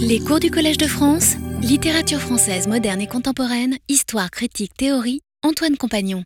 [0.00, 5.76] Les cours du Collège de France, littérature française moderne et contemporaine, histoire, critique, théorie, Antoine
[5.76, 6.22] Compagnon.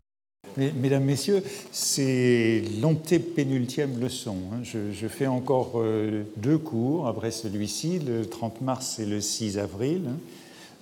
[0.57, 4.37] Mesdames, Messieurs, c'est l'antépénultième leçon.
[4.51, 4.61] Hein.
[4.63, 10.01] Je, fais encore euh, deux cours après celui-ci, le 30 mars et le 6 avril.
[10.07, 10.17] Hein.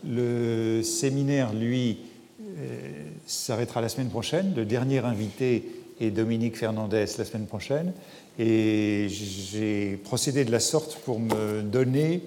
[0.08, 1.98] Le séminaire, lui,
[2.42, 2.80] euh,
[3.26, 4.54] s'arrêtera la semaine prochaine.
[4.56, 5.66] Le dernier invité
[6.00, 7.94] est Dominique Fernandez la semaine prochaine.
[8.38, 12.22] Et j'ai procédé de la sorte pour me donner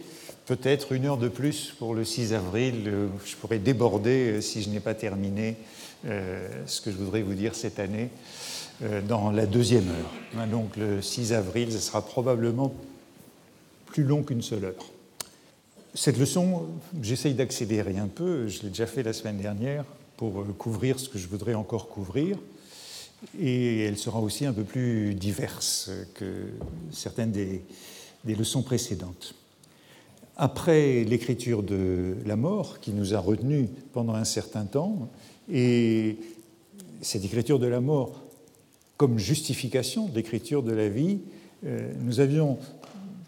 [0.48, 2.90] peut-être une heure de plus pour le 6 avril.
[3.26, 5.56] Je pourrais déborder euh, si je n'ai pas terminé
[6.06, 8.08] euh, ce que je voudrais vous dire cette année
[8.82, 10.10] euh, dans la deuxième heure.
[10.38, 12.72] Hein, donc le 6 avril, ce sera probablement
[13.86, 14.90] plus long qu'une seule heure.
[15.92, 16.66] Cette leçon,
[17.02, 19.84] j'essaye d'accélérer un peu, je l'ai déjà fait la semaine dernière
[20.16, 22.38] pour couvrir ce que je voudrais encore couvrir
[23.38, 26.52] et elle sera aussi un peu plus diverse que
[26.92, 27.62] certaines des,
[28.24, 29.34] leçons précédentes.
[30.40, 35.10] Après l'écriture de la mort, qui nous a retenus pendant un certain temps,
[35.52, 36.16] et
[37.00, 38.22] cette écriture de la mort
[38.96, 41.18] comme justification de l'écriture de la vie,
[41.66, 42.58] euh, nous avions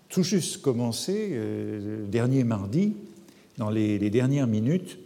[0.08, 2.94] tout juste commencé, euh, le dernier mardi,
[3.58, 4.98] dans les dernières minutes,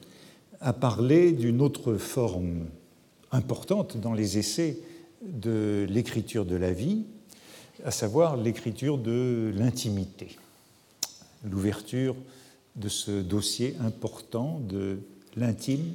[0.61, 2.67] à parler d'une autre forme
[3.33, 4.79] importante dans les essais
[5.23, 7.05] de l'écriture de la vie,
[7.85, 10.37] à savoir l'écriture de l'intimité,
[11.45, 12.17] l'ouverture
[12.77, 14.99] de ce dossier important de
[15.37, 15.95] l'intime,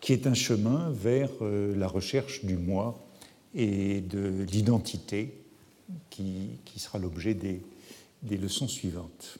[0.00, 3.02] qui est un chemin vers euh, la recherche du moi
[3.54, 5.34] et de l'identité,
[6.10, 7.60] qui, sera l'objet des,
[8.36, 9.38] leçons suivantes.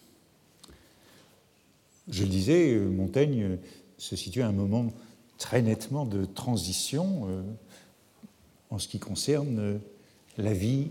[2.08, 3.58] Je le disais, Montaigne
[3.97, 4.92] se situe à un moment
[5.39, 7.42] très nettement de transition euh,
[8.70, 9.78] en ce qui concerne euh,
[10.39, 10.89] la vie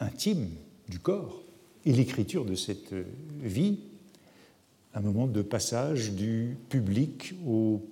[0.00, 0.48] intime
[0.88, 1.45] du corps
[1.86, 2.94] et l'écriture de cette
[3.40, 3.78] vie,
[4.92, 7.82] un moment de passage du public au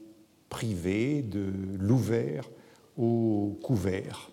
[0.50, 2.50] privé, de l'ouvert
[2.98, 4.30] au couvert,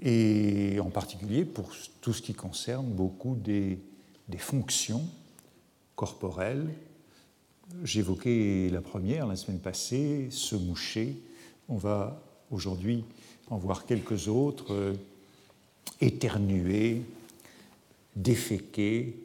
[0.00, 3.78] et en particulier pour tout ce qui concerne beaucoup des,
[4.28, 5.04] des fonctions
[5.94, 6.68] corporelles
[7.82, 11.16] J'évoquais la première la semaine passée, se moucher.
[11.68, 13.04] On va aujourd'hui
[13.50, 14.94] en voir quelques autres, euh,
[16.00, 17.02] éternuer,
[18.16, 19.18] déféquer,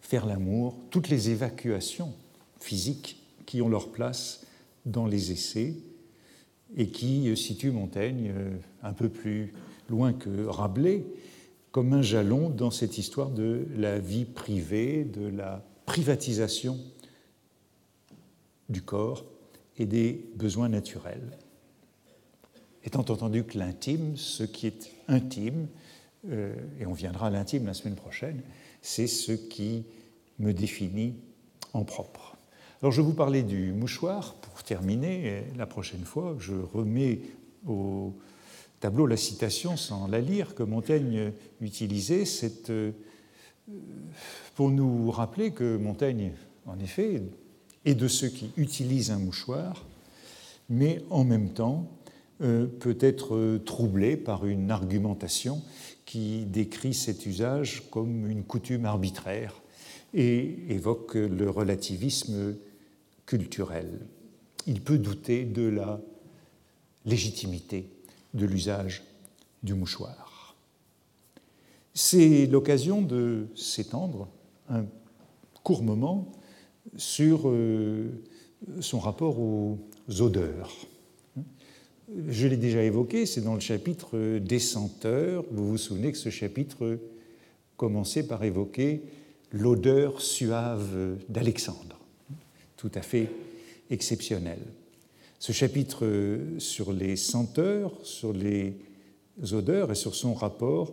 [0.00, 2.12] faire l'amour, toutes les évacuations
[2.58, 4.46] physiques qui ont leur place
[4.86, 5.74] dans les essais
[6.76, 9.52] et qui euh, situent Montaigne euh, un peu plus
[9.88, 11.04] loin que Rabelais
[11.72, 16.78] comme un jalon dans cette histoire de la vie privée, de la privatisation
[18.68, 19.24] du corps
[19.76, 21.38] et des besoins naturels.
[22.82, 25.68] Étant entendu que l'intime, ce qui est intime,
[26.28, 28.42] euh, et on viendra à l'intime la semaine prochaine,
[28.82, 29.84] c'est ce qui
[30.38, 31.14] me définit
[31.72, 32.36] en propre.
[32.82, 35.44] Alors je vous parler du mouchoir pour terminer.
[35.56, 37.20] La prochaine fois, je remets
[37.66, 38.14] au
[38.80, 42.92] tableau la citation sans la lire que Montaigne utilisait, c'est euh,
[44.54, 46.32] pour nous rappeler que Montaigne,
[46.66, 47.22] en effet,
[47.84, 49.84] et de ceux qui utilisent un mouchoir,
[50.68, 51.86] mais en même temps
[52.42, 55.62] euh, peut être troublé par une argumentation
[56.10, 59.54] qui décrit cet usage comme une coutume arbitraire
[60.12, 62.56] et évoque le relativisme
[63.26, 63.86] culturel.
[64.66, 66.00] Il peut douter de la
[67.06, 67.88] légitimité
[68.34, 69.04] de l'usage
[69.62, 70.56] du mouchoir.
[71.94, 74.26] C'est l'occasion de s'étendre
[74.68, 74.86] un
[75.62, 76.32] court moment
[76.96, 78.08] sur euh,
[78.80, 79.78] son rapport aux
[80.18, 80.72] odeurs.
[82.28, 85.44] Je l'ai déjà évoqué, c'est dans le chapitre des senteurs.
[85.52, 86.98] Vous vous souvenez que ce chapitre
[87.76, 89.02] commençait par évoquer
[89.52, 91.98] l'odeur suave d'Alexandre,
[92.76, 93.28] tout à fait
[93.90, 94.58] exceptionnel.
[95.38, 98.74] Ce chapitre sur les senteurs, sur les
[99.52, 100.92] odeurs et sur son rapport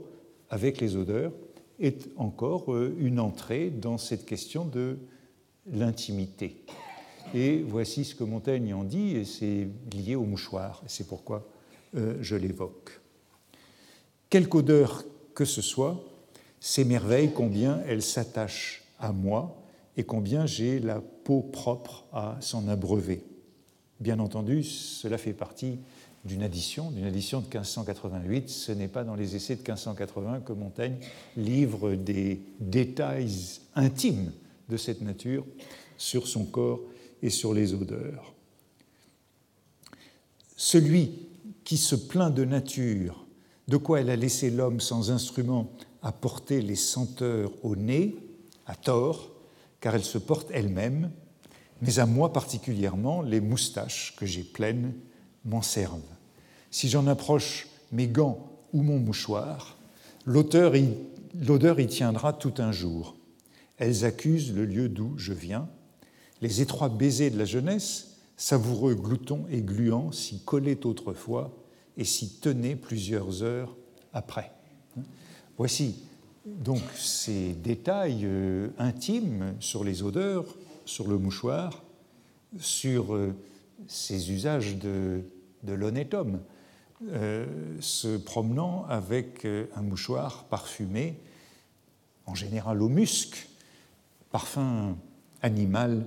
[0.49, 1.33] avec les odeurs
[1.79, 4.97] est encore une entrée dans cette question de
[5.71, 6.63] l'intimité.
[7.33, 11.47] Et voici ce que Montaigne en dit, et c'est lié au mouchoir, et c'est pourquoi
[11.95, 12.99] euh, je l'évoque.
[14.29, 15.03] Quelque odeur
[15.33, 16.03] que ce soit,
[16.59, 19.61] s'émerveille combien elle s'attache à moi
[19.95, 23.23] et combien j'ai la peau propre à s'en abreuver.
[23.99, 25.79] Bien entendu, cela fait partie
[26.25, 28.49] d'une addition, d'une addition de 1588.
[28.49, 30.97] Ce n'est pas dans les essais de 1580 que Montaigne
[31.35, 34.31] livre des détails intimes
[34.69, 35.45] de cette nature
[35.97, 36.81] sur son corps
[37.21, 38.33] et sur les odeurs.
[40.55, 41.27] Celui
[41.63, 43.25] qui se plaint de nature,
[43.67, 45.71] de quoi elle a laissé l'homme sans instrument
[46.01, 48.15] à porter les senteurs au nez,
[48.65, 49.31] à tort,
[49.81, 51.11] car elle se porte elle-même,
[51.81, 54.93] mais à moi particulièrement, les moustaches que j'ai pleines
[55.45, 56.01] m'en servent.
[56.71, 59.77] Si j'en approche mes gants ou mon mouchoir,
[60.25, 63.15] l'odeur y tiendra tout un jour.
[63.77, 65.69] Elles accusent le lieu d'où je viens.
[66.41, 71.51] Les étroits baisers de la jeunesse, savoureux gloutons et gluants, s'y collaient autrefois
[71.97, 73.75] et s'y tenaient plusieurs heures
[74.13, 74.51] après.
[75.57, 75.95] Voici
[76.45, 80.45] donc ces détails euh, intimes sur les odeurs,
[80.85, 81.83] sur le mouchoir,
[82.59, 83.35] sur euh,
[83.87, 85.23] ces usages de,
[85.65, 86.39] l'honnête homme,
[87.09, 87.45] euh,
[87.81, 89.45] se promenant avec
[89.75, 91.19] un mouchoir parfumé,
[92.25, 93.49] en général au musc,
[94.31, 94.95] parfum
[95.41, 96.05] animal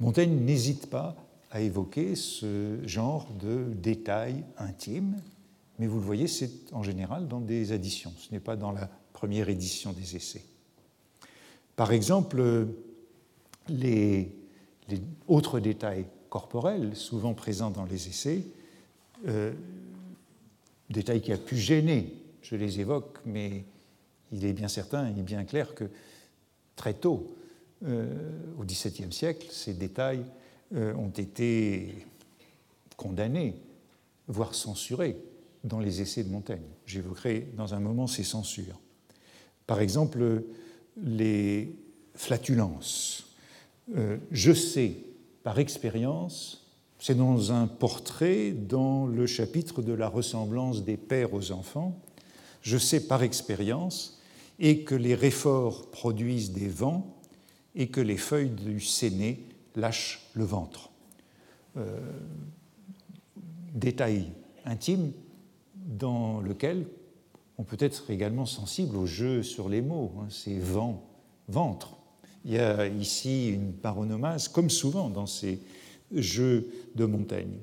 [0.00, 1.16] Montaigne n'hésite pas
[1.50, 5.16] à évoquer ce genre de détails intimes
[5.78, 8.88] mais vous le voyez, c'est en général dans des additions, ce n'est pas dans la
[9.12, 10.42] première édition des essais.
[11.74, 12.66] Par exemple,
[13.68, 14.32] les,
[15.28, 18.42] autres détails corporels, souvent présents dans les essais,
[19.28, 19.52] euh,
[20.88, 23.64] détails qui a pu gêner, je les évoque, mais
[24.32, 25.84] il est bien certain, est bien clair que
[26.74, 27.35] très tôt,
[27.84, 30.24] au XVIIe siècle, ces détails
[30.74, 31.94] euh, ont été
[32.96, 33.54] condamnés,
[34.26, 35.16] voire censurés
[35.62, 36.66] dans les essais de Montaigne.
[36.86, 38.80] J'évoquerai dans un moment ces censures.
[39.68, 40.42] Par exemple,
[41.00, 41.76] les
[42.16, 43.28] flatulences.
[43.94, 44.96] Euh, je sais
[45.44, 46.66] par expérience,
[46.98, 51.96] c'est dans un portrait dans le chapitre de la ressemblance des pères aux enfants,
[52.62, 54.20] je sais par expérience
[54.58, 57.15] et que les réforts produisent des vents
[57.76, 59.44] et que les feuilles du séné
[59.76, 60.90] lâchent le ventre.
[61.76, 62.00] Euh,
[63.74, 64.32] détail
[64.64, 65.12] intime
[65.74, 66.86] dans lequel
[67.58, 71.04] on peut être également sensible au jeu sur les mots, hein, ces vents,
[71.48, 71.96] ventre.
[72.44, 75.60] Il y a ici une paronomase, comme souvent dans ces
[76.12, 77.58] jeux de Montaigne.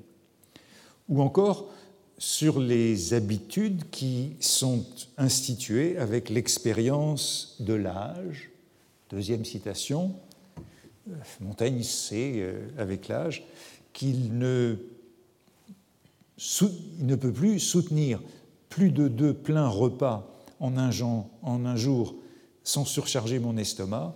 [1.09, 1.69] Ou encore
[2.17, 4.85] sur les habitudes qui sont
[5.17, 8.52] instituées avec l'expérience de l'âge.
[9.13, 10.15] Deuxième citation,
[11.39, 13.43] Montaigne sait, euh, avec l'âge,
[13.93, 14.75] qu'il ne
[17.15, 18.19] peut plus soutenir
[18.69, 20.27] plus de deux pleins repas
[20.59, 22.15] en un, jour
[22.63, 24.15] sans surcharger mon estomac,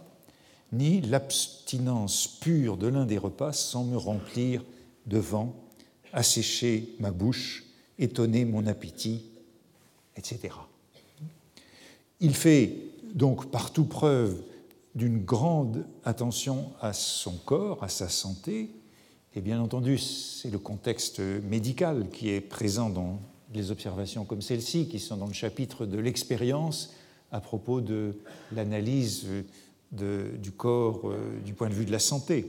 [0.72, 4.64] ni l'abstinence pure de l'un des repas sans me remplir
[5.06, 5.54] de vent,
[6.12, 7.66] assécher ma bouche,
[8.00, 9.26] étonner mon appétit,
[10.16, 10.56] etc.
[12.20, 12.74] Il fait
[13.14, 14.42] donc partout preuve
[14.98, 18.72] d'une grande attention à son corps, à sa santé,
[19.36, 23.20] et bien entendu, c'est le contexte médical qui est présent dans
[23.54, 26.96] les observations comme celle-ci, qui sont dans le chapitre de l'expérience
[27.32, 28.16] à propos de
[28.52, 29.28] l'analyse
[29.92, 32.46] du corps euh, du point de vue de la santé.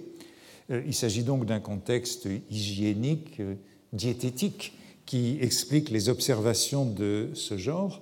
[0.71, 3.57] Euh, il s'agit donc d'un contexte hygiénique, euh,
[3.93, 4.73] diététique,
[5.05, 8.01] qui explique les observations de ce genre,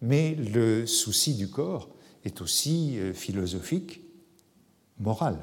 [0.00, 1.88] mais le souci du corps
[2.24, 4.02] est aussi philosophique,
[4.98, 5.38] moral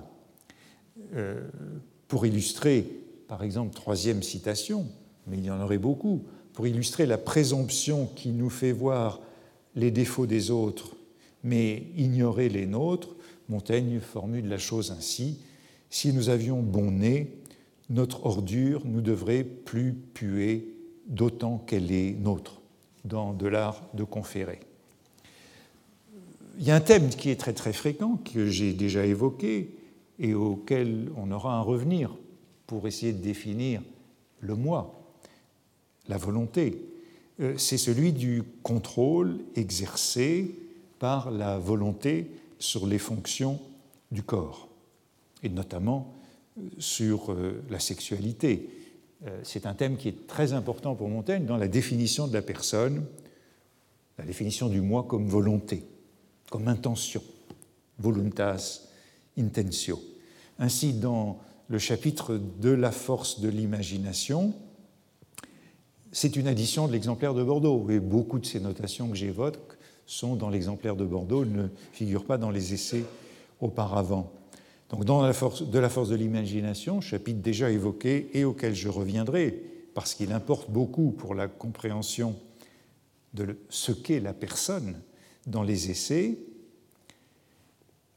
[2.07, 2.87] pour illustrer,
[3.27, 4.87] par exemple, troisième citation,
[5.27, 9.19] mais il y en aurait beaucoup, pour illustrer la présomption qui nous fait voir
[9.75, 10.95] les défauts des autres,
[11.43, 13.15] mais ignorer les nôtres,
[13.49, 15.39] Montaigne formule la chose ainsi
[15.89, 17.39] Si nous avions bon nez,
[17.89, 20.75] notre ordure nous devrait plus puer
[21.07, 22.61] d'autant qu'elle est nôtre,
[23.05, 24.59] dans de l'art de conférer.
[26.59, 29.75] Il y a un thème qui est très très fréquent, que j'ai déjà évoqué,
[30.17, 32.17] et auquel on aura à revenir
[32.65, 33.81] pour essayer de définir
[34.39, 34.99] le moi,
[36.07, 36.81] la volonté,
[37.39, 40.55] euh, c'est celui du contrôle exercé
[40.97, 43.59] par la volonté sur les fonctions
[44.11, 44.67] du corps,
[45.43, 46.15] et notamment
[46.57, 48.69] euh, sur euh, la sexualité.
[49.41, 53.03] C'est un thème qui est très important pour Montaigne dans la définition de la personne,
[54.19, 55.87] la définition du moi comme volonté,
[56.49, 57.21] comme intention,
[57.99, 58.87] voluntas
[59.37, 59.99] intentio.
[60.59, 64.53] Ainsi, dans le chapitre de la force de l'imagination,
[66.11, 70.35] c'est une addition de l'exemplaire de Bordeaux, et beaucoup de ces notations que j'évoque sont
[70.35, 73.03] dans l'exemplaire de Bordeaux, ne figurent pas dans les essais
[73.59, 74.31] auparavant.
[74.89, 78.87] Donc, dans la force, de la force de l'imagination, chapitre déjà évoqué et auquel je
[78.87, 79.61] reviendrai,
[79.93, 82.35] parce qu'il importe beaucoup pour la compréhension
[83.33, 85.01] de ce qu'est la personne
[85.47, 86.37] dans les essais,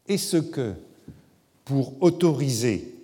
[0.07, 0.75] et ce que
[1.65, 2.95] pour autoriser,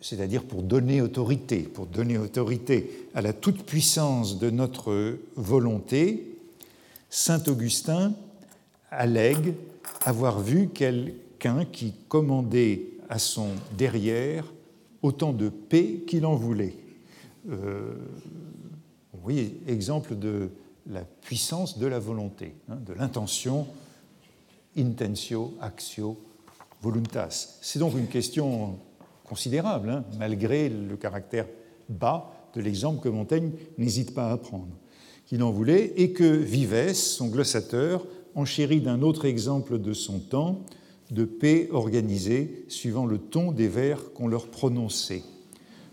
[0.00, 6.38] c'est-à-dire pour donner autorité, pour donner autorité à la toute-puissance de notre volonté,
[7.10, 8.14] Saint Augustin
[8.90, 9.54] allègue
[10.04, 14.50] avoir vu quelqu'un qui commandait à son derrière
[15.02, 16.76] autant de paix qu'il en voulait.
[17.50, 17.94] Euh,
[19.24, 20.50] oui, exemple de
[20.86, 23.66] la puissance de la volonté, hein, de l'intention,
[24.76, 26.18] intentio, actio,
[26.82, 27.58] voluntas.
[27.60, 28.78] C'est donc une question
[29.24, 31.46] considérable, hein, malgré le caractère
[31.88, 34.76] bas de l'exemple que Montaigne n'hésite pas à prendre,
[35.26, 40.60] qu'il en voulait, et que Vives, son glossateur, enchérit d'un autre exemple de son temps,
[41.10, 45.22] de paix organisée suivant le ton des vers qu'on leur prononçait,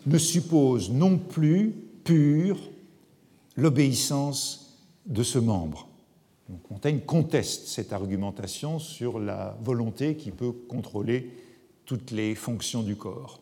[0.06, 2.58] ne suppose non plus pure
[3.56, 4.67] l'obéissance
[5.08, 5.88] de ce membre.
[6.70, 11.32] Montaigne conteste cette argumentation sur la volonté qui peut contrôler
[11.86, 13.42] toutes les fonctions du corps.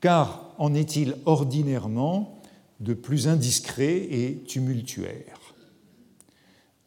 [0.00, 2.42] Car en est-il ordinairement
[2.80, 5.54] de plus indiscret et tumultuaire?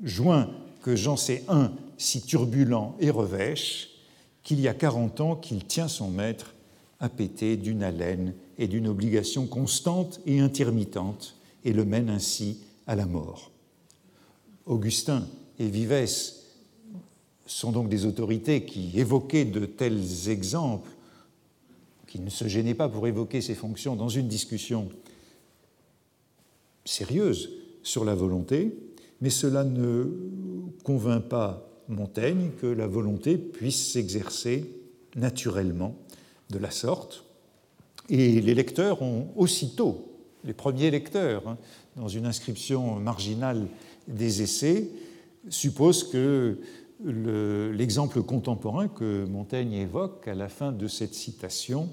[0.03, 0.51] Joint
[0.83, 3.89] que j'en sais un si turbulent et revêche
[4.43, 6.53] qu'il y a quarante ans qu'il tient son maître
[7.09, 13.05] péter d'une haleine et d'une obligation constante et intermittente et le mène ainsi à la
[13.05, 13.51] mort.
[14.67, 15.27] Augustin
[15.59, 16.33] et Vives
[17.45, 20.89] sont donc des autorités qui évoquaient de tels exemples,
[22.07, 24.89] qui ne se gênaient pas pour évoquer ces fonctions dans une discussion
[26.85, 27.49] sérieuse
[27.83, 28.77] sur la volonté,
[29.21, 30.05] mais cela ne
[30.83, 34.69] convainc pas Montaigne que la volonté puisse s'exercer
[35.15, 35.95] naturellement
[36.49, 37.23] de la sorte.
[38.09, 40.11] Et les lecteurs ont aussitôt,
[40.43, 41.57] les premiers lecteurs, hein,
[41.95, 43.67] dans une inscription marginale
[44.07, 44.89] des essais,
[45.49, 46.59] suppose que
[47.03, 51.89] l'exemple contemporain que Montaigne évoque à la fin de cette citation,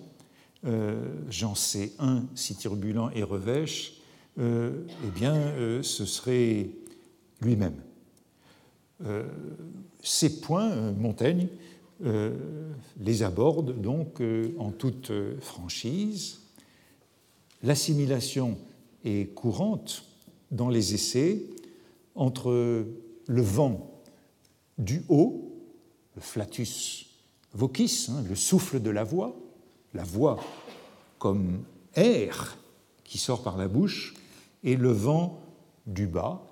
[0.66, 0.96] euh,
[1.28, 4.00] J'en sais un si turbulent et revêche,
[4.38, 6.70] euh, eh bien, euh, ce serait
[7.40, 7.76] lui-même.
[10.02, 11.48] ces points, Montaigne
[12.00, 14.22] les aborde donc
[14.58, 16.40] en toute franchise.
[17.62, 18.56] L'assimilation
[19.04, 20.04] est courante
[20.50, 21.42] dans les essais
[22.14, 22.86] entre
[23.26, 24.02] le vent
[24.78, 25.52] du haut,
[26.14, 27.06] le flatus
[27.52, 29.36] vocis, hein, le souffle de la voix,
[29.94, 30.38] la voix
[31.18, 31.62] comme
[31.94, 32.58] air
[33.04, 34.14] qui sort par la bouche,
[34.64, 35.40] et le vent
[35.86, 36.42] du bas.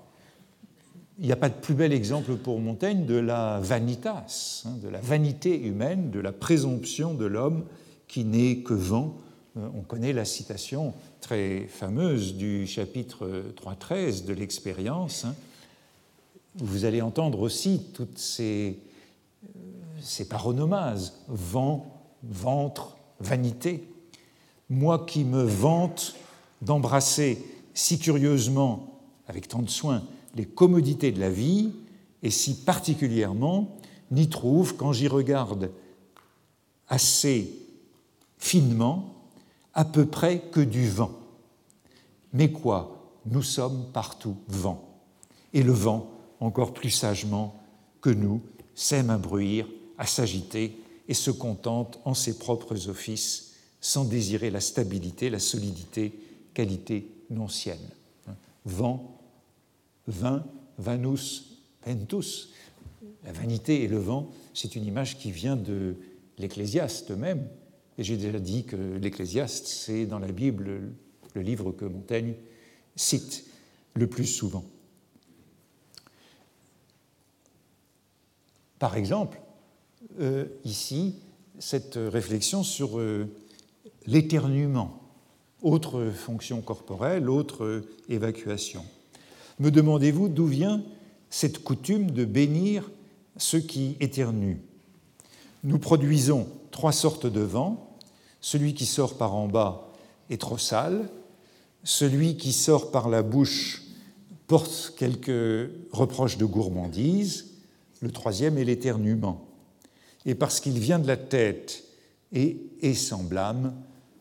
[1.18, 4.88] Il n'y a pas de plus bel exemple pour Montaigne de la vanitas, hein, de
[4.88, 7.64] la vanité humaine, de la présomption de l'homme
[8.08, 9.16] qui n'est que vent.
[9.56, 15.24] Euh, on connaît la citation très fameuse du chapitre 3.13 de l'expérience.
[15.24, 15.34] Hein,
[16.56, 18.78] vous allez entendre aussi toutes ces,
[19.44, 19.48] euh,
[20.00, 21.86] ces paronomases, vent,
[22.22, 23.88] ventre, vanité.
[24.68, 26.14] Moi qui me vante
[26.60, 27.44] d'embrasser
[27.74, 30.02] si curieusement, avec tant de soin,
[30.34, 31.72] les commodités de la vie,
[32.22, 33.76] et si particulièrement
[34.10, 35.70] n'y trouve, quand j'y regarde
[36.88, 37.50] assez
[38.38, 39.14] finement,
[39.74, 41.12] à peu près que du vent.
[42.32, 44.84] Mais quoi Nous sommes partout vent.
[45.54, 46.11] Et le vent,
[46.42, 47.54] encore plus sagement
[48.00, 48.42] que nous,
[48.74, 50.76] s'aime à bruire, à s'agiter
[51.08, 56.12] et se contente en ses propres offices, sans désirer la stabilité, la solidité,
[56.52, 57.78] qualité non sienne.
[58.64, 59.20] Vent,
[60.06, 60.44] vin,
[60.78, 62.50] vanus, ventus.
[63.24, 65.96] La vanité et le vent, c'est une image qui vient de
[66.38, 67.46] l'Ecclésiaste même.
[67.98, 70.80] Et j'ai déjà dit que l'Ecclésiaste, c'est dans la Bible
[71.34, 72.34] le livre que Montaigne
[72.96, 73.44] cite
[73.94, 74.64] le plus souvent.
[78.82, 79.40] Par exemple,
[80.18, 81.14] euh, ici,
[81.60, 83.28] cette réflexion sur euh,
[84.06, 85.00] l'éternuement,
[85.62, 88.84] autre fonction corporelle, autre évacuation.
[89.60, 90.82] Me demandez-vous d'où vient
[91.30, 92.90] cette coutume de bénir
[93.36, 94.60] ceux qui éternuent?
[95.62, 97.96] Nous produisons trois sortes de vent.
[98.40, 99.92] Celui qui sort par en bas
[100.28, 101.08] est trop sale,
[101.84, 103.84] celui qui sort par la bouche
[104.48, 107.51] porte quelques reproches de gourmandise,
[108.02, 109.48] le troisième est l'éternuement.
[110.26, 111.84] Et parce qu'il vient de la tête
[112.32, 113.22] et est sans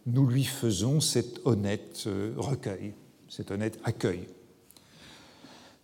[0.05, 2.93] nous lui faisons cet honnête euh, recueil,
[3.27, 4.21] cet honnête accueil.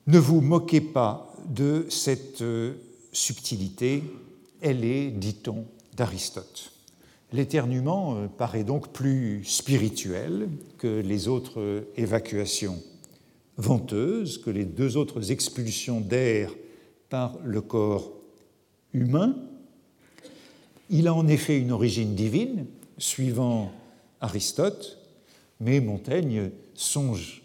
[0.07, 2.73] Ne vous moquez pas de cette euh,
[3.11, 4.03] subtilité,
[4.61, 6.71] elle est, dit-on, d'Aristote.
[7.33, 12.81] L'éternuement euh, paraît donc plus spirituel que les autres évacuations
[13.57, 16.51] venteuses, que les deux autres expulsions d'air
[17.09, 18.11] par le corps
[18.93, 19.35] humain.
[20.89, 22.65] Il a en effet une origine divine,
[22.97, 23.71] suivant
[24.21, 24.97] Aristote,
[25.59, 27.43] mais Montaigne songe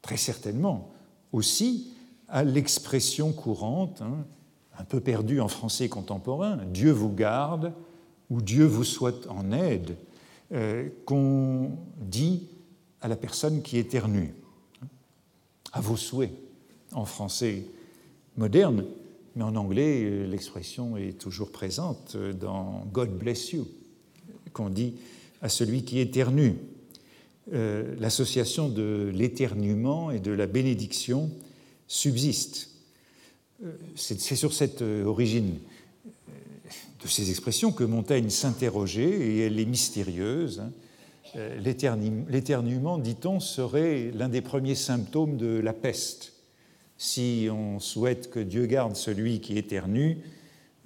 [0.00, 0.90] très certainement
[1.32, 1.92] aussi
[2.28, 4.24] à l'expression courante, hein,
[4.78, 7.72] un peu perdu en français contemporain, Dieu vous garde
[8.30, 9.96] ou Dieu vous soit en aide,
[10.52, 12.48] euh, qu'on dit
[13.00, 14.34] à la personne qui éternue,
[15.72, 16.32] à vos souhaits,
[16.92, 17.64] en français
[18.36, 18.84] moderne,
[19.36, 23.66] mais en anglais, euh, l'expression est toujours présente dans God bless you,
[24.52, 24.94] qu'on dit
[25.40, 26.54] à celui qui éternue.
[27.52, 31.30] Euh, l'association de l'éternuement et de la bénédiction
[31.88, 32.70] subsiste.
[33.64, 35.58] Euh, c'est sur cette origine
[37.02, 40.60] de ces expressions que Montaigne s'interrogeait, et elle est mystérieuse.
[40.60, 40.70] Hein.
[42.28, 46.31] L'éternuement, dit-on, serait l'un des premiers symptômes de la peste
[47.02, 50.18] si on souhaite que Dieu garde celui qui éternue,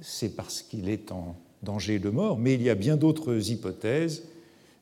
[0.01, 4.23] c'est parce qu'il est en danger de mort, mais il y a bien d'autres hypothèses.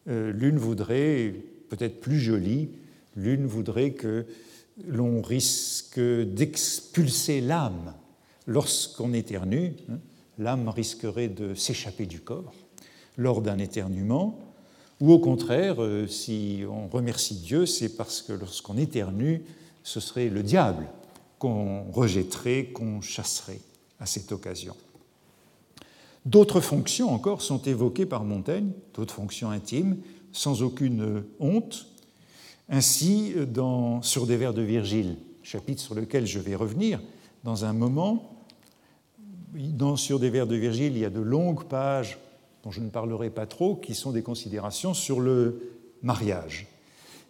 [0.08, 1.34] Euh, l'une voudrait,
[1.70, 2.68] peut-être plus jolie,
[3.16, 4.26] l'une voudrait que
[4.86, 7.94] l'on risque d'expulser l'âme
[8.46, 9.72] lorsqu'on éternue.
[9.90, 9.98] Hein.
[10.38, 12.54] L'âme risquerait de s'échapper du corps
[13.16, 14.38] lors d'un éternuement,
[15.00, 19.42] ou au contraire, euh, si on remercie Dieu, c'est parce que lorsqu'on éternue,
[19.82, 20.86] ce serait le diable
[21.44, 23.60] qu'on rejetterait, qu'on chasserait
[24.00, 24.74] à cette occasion.
[26.24, 29.98] D'autres fonctions encore sont évoquées par Montaigne, d'autres fonctions intimes,
[30.32, 31.86] sans aucune honte.
[32.70, 36.98] Ainsi, dans Sur des vers de Virgile, chapitre sur lequel je vais revenir
[37.44, 38.42] dans un moment,
[39.52, 42.16] dans Sur des vers de Virgile, il y a de longues pages
[42.62, 45.60] dont je ne parlerai pas trop, qui sont des considérations sur le
[46.02, 46.68] mariage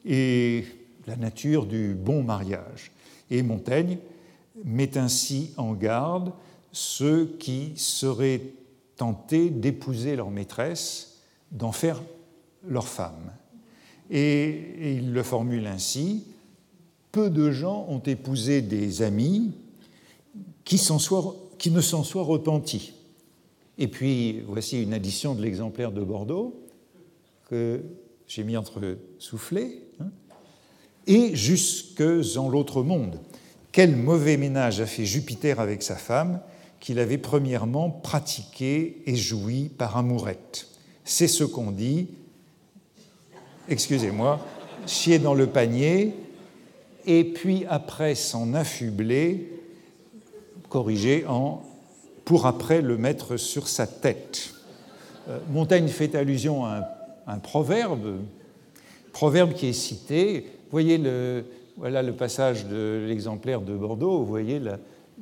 [0.06, 0.66] et
[1.09, 2.92] la nature du bon mariage.
[3.30, 3.98] Et Montaigne
[4.64, 6.32] met ainsi en garde
[6.72, 8.42] ceux qui seraient
[8.96, 12.02] tentés d'épouser leur maîtresse, d'en faire
[12.66, 13.32] leur femme.
[14.10, 16.24] Et, il le formule ainsi,
[17.12, 19.52] peu de gens ont épousé des amis
[20.64, 22.92] qui, ne s'en soient repentis.
[23.78, 26.60] Et puis, voici une addition de l'exemplaire de Bordeaux
[27.48, 27.82] que
[28.26, 29.78] j'ai mis entre soufflets
[31.06, 32.02] et jusque
[32.36, 33.20] en l'autre monde.
[33.72, 36.40] Quel mauvais ménage a fait Jupiter avec sa femme,
[36.80, 40.68] qu'il avait premièrement pratiqué et joui par amourette.
[41.04, 42.08] C'est ce qu'on dit,
[43.68, 44.38] excusez-moi,
[44.86, 46.14] chier dans le panier,
[47.06, 49.50] et puis après s'en affubler,
[50.68, 51.62] corriger en
[52.24, 54.54] pour après le mettre sur sa tête.
[55.28, 56.88] Euh, Montaigne fait allusion à
[57.26, 58.20] un proverbe,
[59.12, 61.44] proverbe qui est cité, voyez le,
[61.77, 64.18] voilà le passage de l'exemplaire de Bordeaux.
[64.18, 64.61] Vous voyez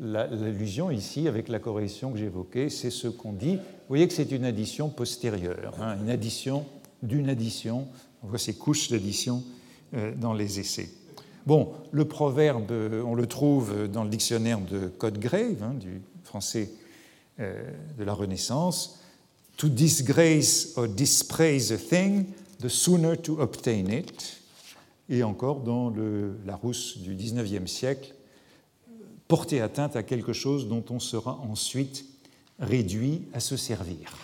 [0.00, 3.56] l'allusion ici avec la correction que j'évoquais, c'est ce qu'on dit.
[3.56, 6.66] Vous voyez que c'est une addition postérieure, hein, une addition
[7.02, 7.88] d'une addition.
[8.22, 9.42] On voit ces couches d'addition
[9.94, 10.88] euh, dans les essais.
[11.46, 16.70] Bon, le proverbe, euh, on le trouve dans le dictionnaire de Codegrave, hein, du français
[17.40, 17.62] euh,
[17.98, 19.00] de la Renaissance.
[19.56, 22.26] To disgrace or dispraise a thing,
[22.60, 24.41] the sooner to obtain it
[25.08, 28.14] et encore dans le, la rousse du XIXe siècle,
[29.28, 32.04] porter atteinte à quelque chose dont on sera ensuite
[32.58, 34.14] réduit à se servir.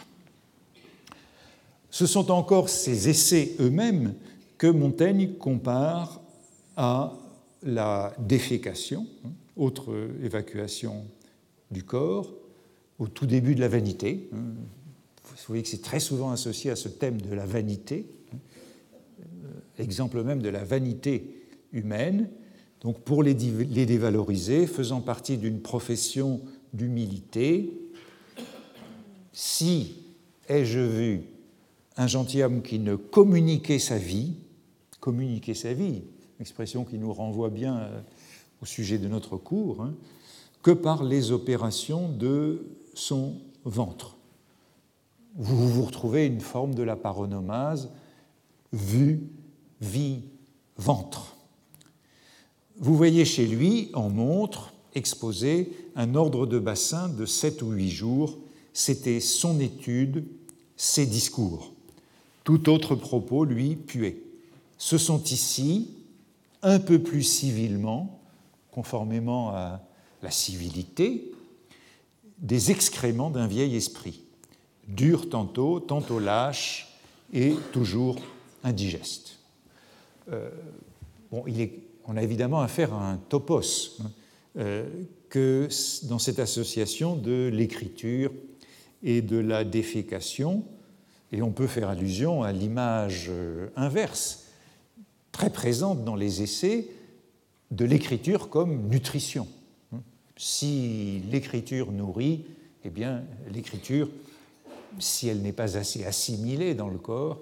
[1.91, 4.15] Ce sont encore ces essais eux-mêmes
[4.59, 6.21] que Montaigne compare
[6.77, 7.15] à
[7.63, 11.05] la défécation, hein, autre évacuation
[11.71, 12.33] du corps,
[12.99, 14.29] au tout début de la vanité.
[14.33, 14.55] Hein.
[15.25, 18.07] Vous voyez que c'est très souvent associé à ce thème de la vanité
[19.79, 22.29] exemple même de la vanité humaine,
[22.81, 26.41] donc pour les, dévaloriser, faisant partie d'une profession
[26.73, 27.73] d'humilité,
[29.33, 29.97] si
[30.49, 31.23] ai-je vu
[31.97, 34.35] un gentilhomme qui ne communiquait sa vie,
[35.01, 36.03] communiquer sa vie,
[36.41, 38.01] expression qui nous renvoie bien euh,
[38.63, 39.95] au sujet de notre cours, hein,
[40.63, 44.17] que par les opérations de son ventre.
[45.37, 47.91] Vous vous retrouvez une forme de la paronomase
[48.73, 49.21] vue
[49.81, 50.21] vie,
[50.77, 51.37] ventre.
[52.79, 57.91] Vous voyez chez lui, en montre, exposé un ordre de bassin de sept ou huit
[57.91, 58.39] jours.
[58.73, 60.25] C'était son étude,
[60.77, 61.73] ses discours.
[62.45, 64.23] Tout autre propos, lui, puait.
[64.79, 65.91] Ce sont ici,
[66.63, 68.21] un peu plus civilement,
[68.71, 69.83] conformément à
[70.23, 71.33] la civilité,
[72.39, 74.21] des excréments d'un vieil esprit,
[74.87, 76.97] dur tantôt, tantôt lâche
[77.33, 78.17] et toujours
[80.33, 80.51] Euh,
[81.31, 84.11] on a évidemment affaire à un topos hein,
[84.59, 84.87] euh,
[85.29, 85.69] que
[86.09, 88.33] dans cette association de l'écriture
[89.03, 90.65] et de la défécation,
[91.33, 94.47] et on peut faire allusion à l'image euh, inverse,
[95.33, 96.87] très présente dans les essais,
[97.71, 99.47] de l'écriture comme nutrition.
[99.93, 100.01] Hein.
[100.37, 102.47] Si l'écriture nourrit,
[102.85, 104.09] eh bien, l'écriture,
[104.99, 107.39] si elle n'est pas assez assimilée dans le corps,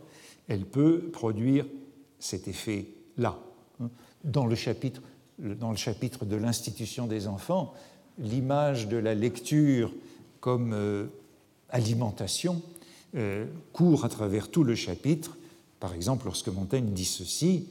[0.48, 1.64] elle peut produire
[2.18, 3.38] cet effet-là.
[4.24, 5.02] Dans le chapitre,
[5.38, 7.74] dans le chapitre de l'institution des enfants,
[8.18, 9.92] l'image de la lecture
[10.40, 11.06] comme euh,
[11.70, 12.62] alimentation
[13.14, 15.36] euh, court à travers tout le chapitre.
[15.80, 17.68] Par exemple, lorsque Montaigne dit ceci,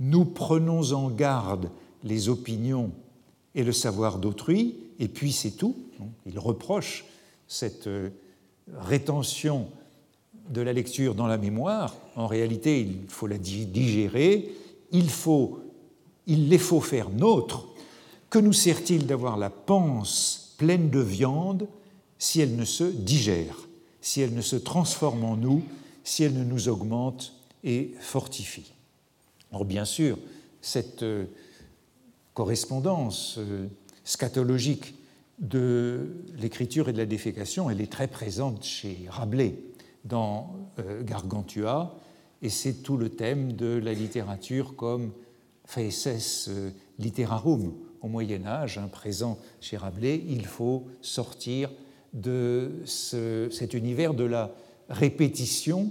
[0.00, 1.70] Nous prenons en garde
[2.02, 2.90] les opinions
[3.54, 5.76] et le savoir d'autrui, et puis c'est tout.
[6.26, 7.04] Il reproche
[7.46, 8.10] cette euh,
[8.68, 9.68] rétention
[10.48, 11.94] de la lecture dans la mémoire.
[12.16, 14.52] En réalité, il faut la digérer,
[14.92, 15.60] il, faut,
[16.26, 17.66] il les faut faire nôtres.
[18.30, 21.68] Que nous sert-il d'avoir la panse pleine de viande
[22.18, 23.56] si elle ne se digère,
[24.00, 25.62] si elle ne se transforme en nous,
[26.04, 28.72] si elle ne nous augmente et fortifie?
[29.52, 30.18] Or, bien sûr,
[30.60, 31.26] cette euh,
[32.34, 33.66] correspondance euh,
[34.04, 34.94] scatologique
[35.38, 39.56] de l'écriture et de la défécation, elle est très présente chez Rabelais
[40.04, 41.96] dans euh, Gargantua,
[42.42, 45.12] et c'est tout le thème de la littérature comme
[45.64, 50.22] faeces euh, literarum au Moyen Âge, un présent chez Rabelais.
[50.28, 51.70] Il faut sortir
[52.12, 54.54] de cet univers de la
[54.90, 55.90] répétition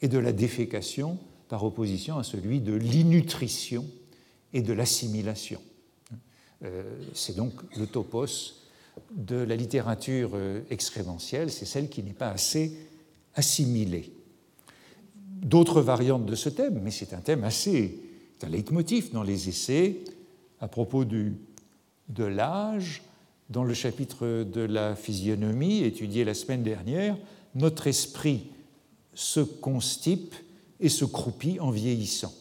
[0.00, 3.84] et de la défécation par opposition à celui de l'innutrition
[4.54, 5.60] et de l'assimilation.
[6.64, 8.54] Euh, c'est donc le topos
[9.14, 10.32] de la littérature
[10.70, 12.89] excrémentielle, c'est celle qui n'est pas assez
[15.42, 17.98] D'autres variantes de ce thème, mais c'est un thème assez,
[18.42, 20.04] un leitmotiv dans les essais
[20.60, 21.36] à propos du,
[22.08, 23.02] de l'âge,
[23.48, 27.16] dans le chapitre de la physionomie étudié la semaine dernière,
[27.54, 28.50] notre esprit
[29.14, 30.34] se constipe
[30.78, 32.32] et se croupit en vieillissant.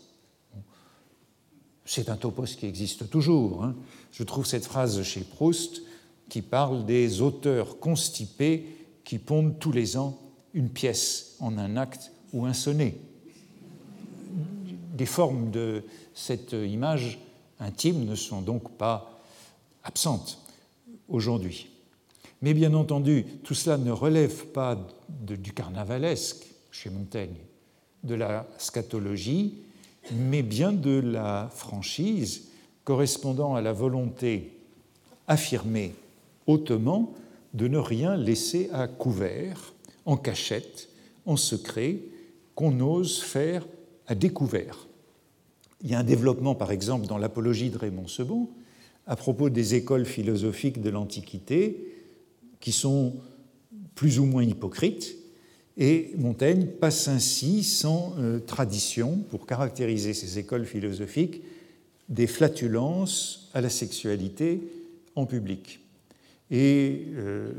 [1.84, 3.64] C'est un topos qui existe toujours.
[3.64, 3.76] Hein.
[4.12, 5.82] Je trouve cette phrase chez Proust
[6.30, 8.68] qui parle des auteurs constipés
[9.04, 10.20] qui pondent tous les ans
[10.54, 12.96] une pièce en un acte ou un sonnet.
[14.94, 15.84] Des formes de
[16.14, 17.20] cette image
[17.60, 19.22] intime ne sont donc pas
[19.84, 20.40] absentes
[21.08, 21.70] aujourd'hui.
[22.42, 24.78] Mais bien entendu, tout cela ne relève pas
[25.10, 27.36] du carnavalesque chez Montaigne,
[28.04, 29.56] de la scatologie,
[30.14, 32.50] mais bien de la franchise
[32.84, 34.58] correspondant à la volonté
[35.28, 35.94] affirmée
[36.48, 37.14] hautement
[37.54, 39.74] de ne rien laisser à couvert,
[40.06, 40.90] en cachette,
[41.26, 42.00] en secret,
[42.56, 43.66] qu'on ose faire
[44.08, 44.88] à découvert.
[45.82, 48.50] Il y a un développement, par exemple, dans l'apologie de Raymond Sebon,
[49.08, 51.96] à propos des écoles philosophiques de l'Antiquité,
[52.60, 53.16] qui sont
[53.96, 55.16] plus ou moins hypocrites,
[55.78, 61.42] et Montaigne passe ainsi sans euh, tradition, pour caractériser ces écoles philosophiques,
[62.10, 64.62] des flatulences à la sexualité
[65.16, 65.80] en public.
[66.52, 67.52] Et euh,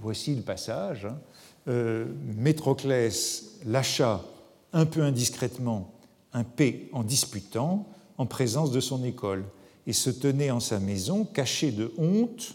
[0.00, 1.04] voici le passage.
[1.04, 1.18] Hein.
[1.68, 4.24] Euh, Métroclès lâcha
[4.72, 5.92] un peu indiscrètement
[6.32, 7.86] un P en disputant
[8.18, 9.44] en présence de son école
[9.86, 12.54] et se tenait en sa maison caché de honte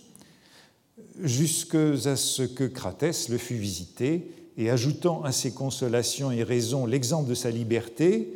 [1.22, 7.30] jusqu'à ce que Cratès le fût visité et ajoutant à ses consolations et raisons l'exemple
[7.30, 8.34] de sa liberté,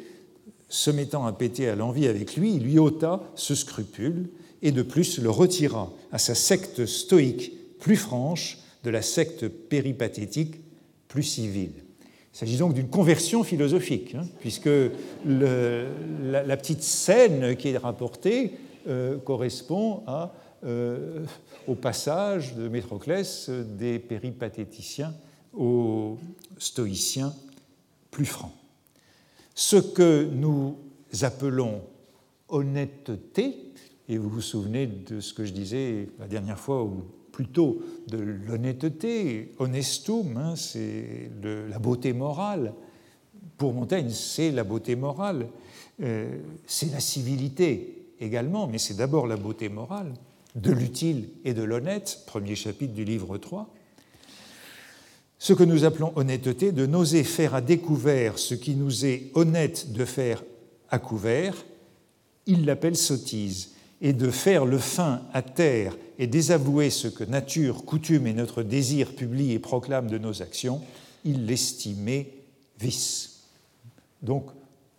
[0.68, 4.30] se mettant à péter à l'envie avec lui, il lui ôta ce scrupule
[4.62, 10.56] et de plus le retira à sa secte stoïque plus franche de la secte péripathétique
[11.08, 11.74] plus civile.
[12.34, 14.70] Il s'agit donc d'une conversion philosophique, hein, puisque
[15.26, 18.54] la, petite scène qui est rapportée
[18.88, 21.26] euh, correspond à, euh,
[21.68, 25.14] au passage de Métroclès des péripathéticiens
[25.54, 26.18] aux
[26.58, 27.34] stoïciens
[28.12, 28.54] plus francs.
[29.56, 30.78] Ce que nous
[31.22, 31.82] appelons
[32.48, 33.58] honnêteté,
[34.08, 37.04] et vous vous souvenez de ce que je disais la dernière fois, ou
[37.40, 42.74] plutôt de l'honnêteté, honestum, hein, c'est la beauté morale.
[43.58, 45.48] Pour Montaigne, c'est la beauté morale,
[46.04, 50.12] euh, c'est la civilité également, mais c'est d'abord la beauté morale,
[50.56, 53.74] de l'utile et de l'honnête, premier chapitre du livre 3
[55.42, 59.94] ce que nous appelons honnêteté, de n'oser faire à découvert ce qui nous est honnête
[59.94, 60.44] de faire
[60.90, 61.56] à couvert,
[62.46, 63.70] il l'appelle sottise,
[64.02, 68.64] et de faire le fin à terre et désavouer ce que nature, coutume et notre
[68.64, 70.82] désir publient et proclament de nos actions,
[71.26, 72.32] il l'estimait
[72.80, 73.44] vice.
[74.22, 74.46] Donc,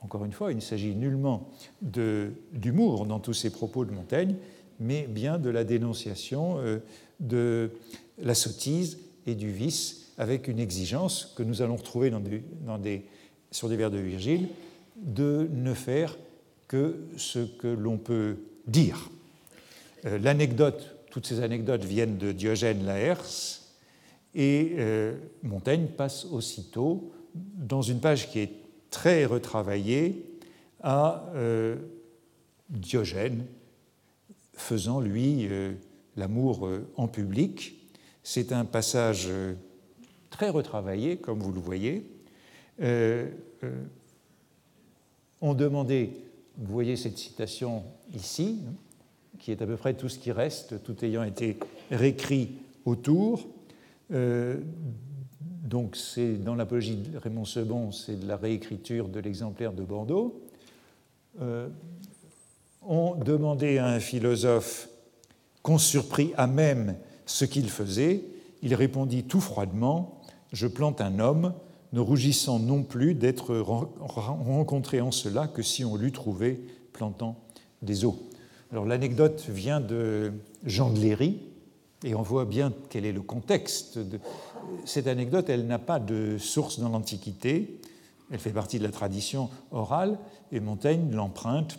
[0.01, 1.49] encore une fois, il ne s'agit nullement
[1.83, 4.37] d'humour dans tous ces propos de Montaigne,
[4.79, 6.79] mais bien de la dénonciation euh,
[7.21, 7.71] de
[8.19, 12.13] la sottise et du vice avec une exigence que nous allons retrouver
[13.51, 14.49] sur des vers de Virgile,
[14.97, 16.19] de ne faire
[16.69, 18.37] que ce que l'on peut
[18.71, 19.11] dire.
[20.07, 23.75] Euh, l'anecdote toutes ces anecdotes viennent de Diogène Laërce,
[24.35, 28.53] et euh, Montaigne passe aussitôt, dans une page qui est
[28.91, 30.25] très retravaillée,
[30.83, 31.77] à euh,
[32.69, 33.45] Diogène
[34.55, 35.49] faisant, lui,
[36.17, 37.75] l'amour en public.
[38.23, 39.29] C'est un passage
[40.31, 42.05] très retravaillé, comme vous le voyez.
[45.41, 46.11] on demandait,
[46.59, 47.83] vous voyez cette citation
[48.15, 48.61] ici,
[49.39, 51.59] qui est à peu près tout ce qui reste, tout ayant été
[51.91, 53.47] réécrit autour.
[54.13, 54.59] Euh,
[55.65, 60.41] donc c'est dans l'apologie de Raymond Sebon, c'est de la réécriture de l'exemplaire de Bordeaux.
[61.41, 61.69] Euh,
[62.83, 64.89] on demandait à un philosophe
[65.63, 66.97] qu'on surprit à même
[67.27, 68.25] ce qu'il faisait.
[68.63, 70.21] Il répondit tout froidement
[70.53, 71.55] Je plante un homme,
[71.93, 76.61] ne rougissant non plus d'être rencontré en cela que si on l'eût trouvé
[76.93, 77.37] plantant
[77.83, 78.19] des eaux.
[78.73, 80.33] Alors l'anecdote vient de
[80.65, 81.41] Jean de Léry,
[82.05, 83.99] et on voit bien quel est le contexte.
[84.85, 87.81] Cette anecdote, elle n'a pas de source dans l'Antiquité,
[88.31, 90.19] elle fait partie de la tradition orale,
[90.53, 91.79] et Montaigne l'emprunte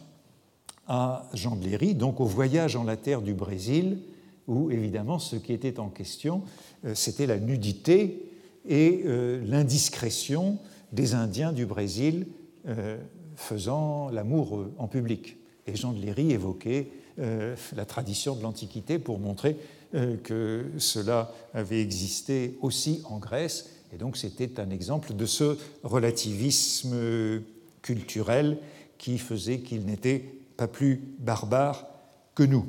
[0.87, 3.99] à Jean de Léry, donc au voyage en la terre du Brésil,
[4.47, 6.43] où évidemment ce qui était en question,
[6.85, 8.29] euh, c'était la nudité
[8.67, 10.59] et euh, l'indiscrétion
[10.91, 12.27] des Indiens du Brésil
[12.67, 12.97] euh,
[13.35, 15.37] faisant l'amour en public.
[15.67, 16.87] Et Jean de Léry évoquait
[17.19, 19.57] euh, la tradition de l'Antiquité pour montrer
[19.93, 23.69] euh, que cela avait existé aussi en Grèce.
[23.93, 27.41] Et donc c'était un exemple de ce relativisme
[27.81, 28.57] culturel
[28.97, 30.23] qui faisait qu'il n'était
[30.57, 31.87] pas plus barbare
[32.35, 32.65] que nous.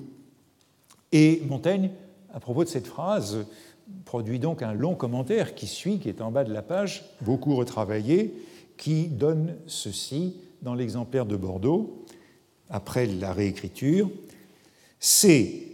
[1.12, 1.90] Et Montaigne,
[2.32, 3.44] à propos de cette phrase,
[4.04, 7.54] produit donc un long commentaire qui suit, qui est en bas de la page, beaucoup
[7.54, 8.34] retravaillé,
[8.76, 12.04] qui donne ceci dans l'exemplaire de Bordeaux
[12.72, 14.10] après la réécriture,
[14.98, 15.68] c'est,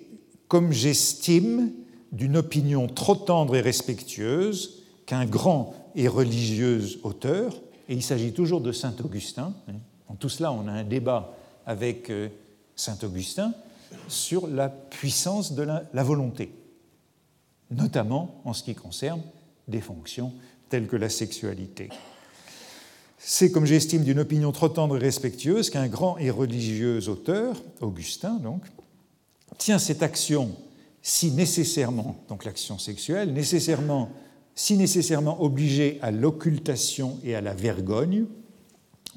[0.49, 1.73] comme j'estime,
[2.13, 7.55] d'une opinion trop tendre et respectueuse qu'un grand et religieux auteur,
[7.89, 9.75] et il s'agit toujours de Saint Augustin, hein,
[10.09, 11.35] en tout cela on a un débat
[11.65, 12.29] avec euh,
[12.77, 13.55] Saint Augustin
[14.09, 16.53] sur la puissance de la volonté,
[17.71, 19.23] notamment en ce qui concerne
[19.67, 20.33] des fonctions
[20.69, 21.89] telles que la sexualité.
[23.19, 28.41] C'est, comme j'estime, d'une opinion trop tendre et respectueuse qu'un grand et religieux auteur, Augustin
[29.59, 30.55] tient cette action
[31.03, 34.11] si nécessairement, donc l'action sexuelle, nécessairement,
[34.55, 38.27] si nécessairement obligée à l'occultation et à la vergogne,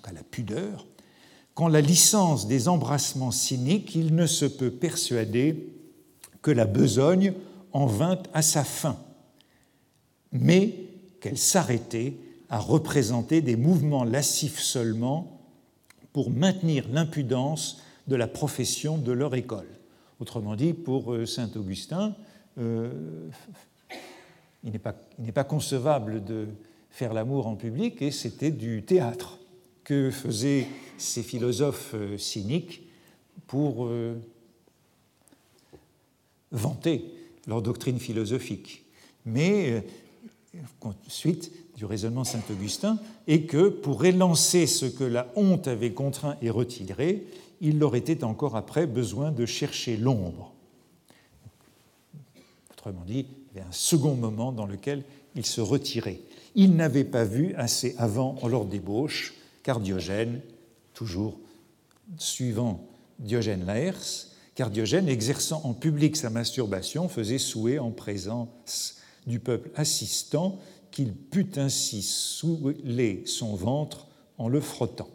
[0.04, 0.88] à la pudeur,
[1.54, 5.68] qu'en la licence des embrassements cyniques, il ne se peut persuader
[6.42, 7.34] que la besogne
[7.72, 8.98] en vint à sa fin,
[10.32, 10.74] mais
[11.20, 12.16] qu'elle s'arrêtait
[12.52, 15.40] à représenter des mouvements lascifs seulement
[16.12, 19.70] pour maintenir l'impudence de la profession de leur école.
[20.20, 22.14] Autrement dit, pour euh, saint Augustin,
[22.58, 22.92] euh,
[24.66, 26.48] il n'est pas, concevable de
[26.90, 29.40] faire l'amour en public et c'était du théâtre
[29.86, 32.84] que faisaient ces philosophes euh, cyniques
[33.48, 33.90] pour
[36.52, 37.14] vanter
[37.48, 38.86] leur doctrine philosophique.
[39.26, 39.84] Mais
[41.82, 47.26] du raisonnement Saint-Augustin, et que pour élancer ce que la honte avait contraint et retiré,
[47.60, 50.54] il leur était encore après besoin de chercher l'ombre.
[52.74, 55.04] Autrement dit, il y avait un second moment dans lequel
[55.36, 56.20] il se retirait.
[56.54, 60.40] Il n'avait pas vu assez avant en leur débauche, car Diogène,
[60.94, 61.40] toujours
[62.20, 69.40] suivant Diogène Laërce, car Diogène, exerçant en public sa masturbation, faisait souhaiter en présence du
[69.40, 70.60] peuple assistant
[70.92, 75.10] qu'il pût ainsi souler son ventre en le frottant.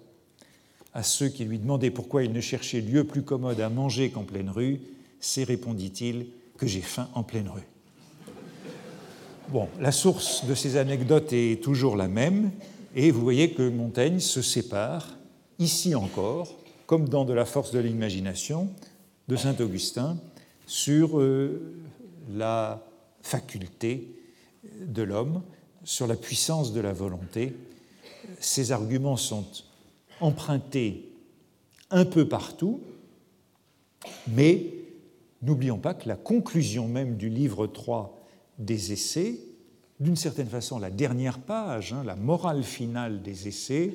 [0.94, 4.22] À ceux qui lui demandaient pourquoi il ne cherchait lieu plus commode à manger qu'en
[4.22, 4.80] pleine rue,
[5.20, 7.66] c'est, répondit-il, que j'ai faim en pleine rue.
[9.50, 12.50] Bon, la source de ces anecdotes est toujours la même,
[12.94, 15.16] et vous voyez que Montaigne se sépare,
[15.58, 18.70] ici encore, comme dans De la force de l'imagination,
[19.28, 20.16] de Saint Augustin,
[20.66, 21.74] sur euh,
[22.34, 22.82] la
[23.22, 24.08] faculté
[24.80, 25.42] de l'homme,
[25.86, 27.54] sur la puissance de la volonté.
[28.40, 29.46] Ces arguments sont
[30.20, 31.08] empruntés
[31.90, 32.80] un peu partout,
[34.26, 34.74] mais
[35.42, 38.18] n'oublions pas que la conclusion même du livre 3
[38.58, 39.38] des essais,
[40.00, 43.94] d'une certaine façon la dernière page, hein, la morale finale des essais,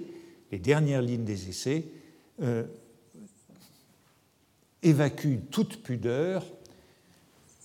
[0.52, 1.84] les dernières lignes des essais,
[2.42, 2.64] euh,
[4.82, 6.46] évacue toute pudeur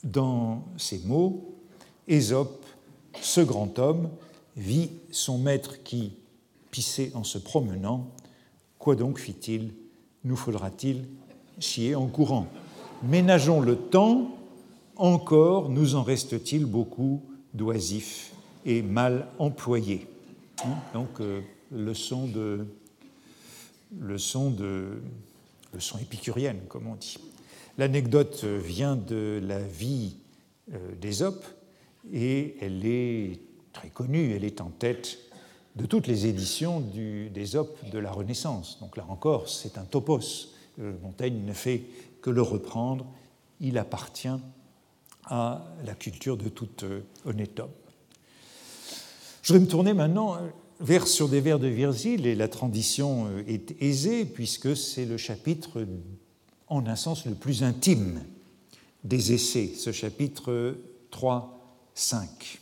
[0.02, 1.52] dans ces mots
[2.08, 2.65] Ésope,
[3.20, 4.10] ce grand homme,
[4.56, 6.12] vit son maître qui
[6.70, 8.08] pissait en se promenant.
[8.78, 9.72] Quoi donc fit-il?
[10.24, 11.04] Nous faudra-t-il
[11.58, 12.46] chier en courant?
[13.02, 14.36] Ménageons le temps
[14.96, 17.22] encore nous en reste-t-il beaucoup
[17.54, 18.32] d'oisifs
[18.64, 20.06] et mal employés.
[20.64, 22.66] Hein, donc, euh, leçon de,
[24.00, 25.02] leçon de
[25.74, 27.18] leçon épicurienne, comme on dit.
[27.78, 30.16] L'anecdote vient de la vie
[30.72, 31.44] euh, d'Ésope
[32.12, 33.40] et elle est
[33.72, 35.18] très connue, elle est en tête
[35.76, 38.78] de toutes les éditions d'Ésope de la Renaissance.
[38.80, 40.48] Donc là encore, c'est un topos.
[40.80, 41.82] Euh, Montaigne ne fait
[42.22, 43.06] que le reprendre,
[43.60, 44.28] il appartient
[45.24, 47.70] à la culture de tout euh, honnête homme.
[49.42, 50.38] Je vais me tourner maintenant
[50.80, 55.86] vers Sur des vers de Virgile, et la transition est aisée, puisque c'est le chapitre,
[56.68, 58.22] en un sens, le plus intime
[59.04, 60.76] des essais, ce chapitre
[61.10, 61.55] 3,
[61.96, 62.60] 5.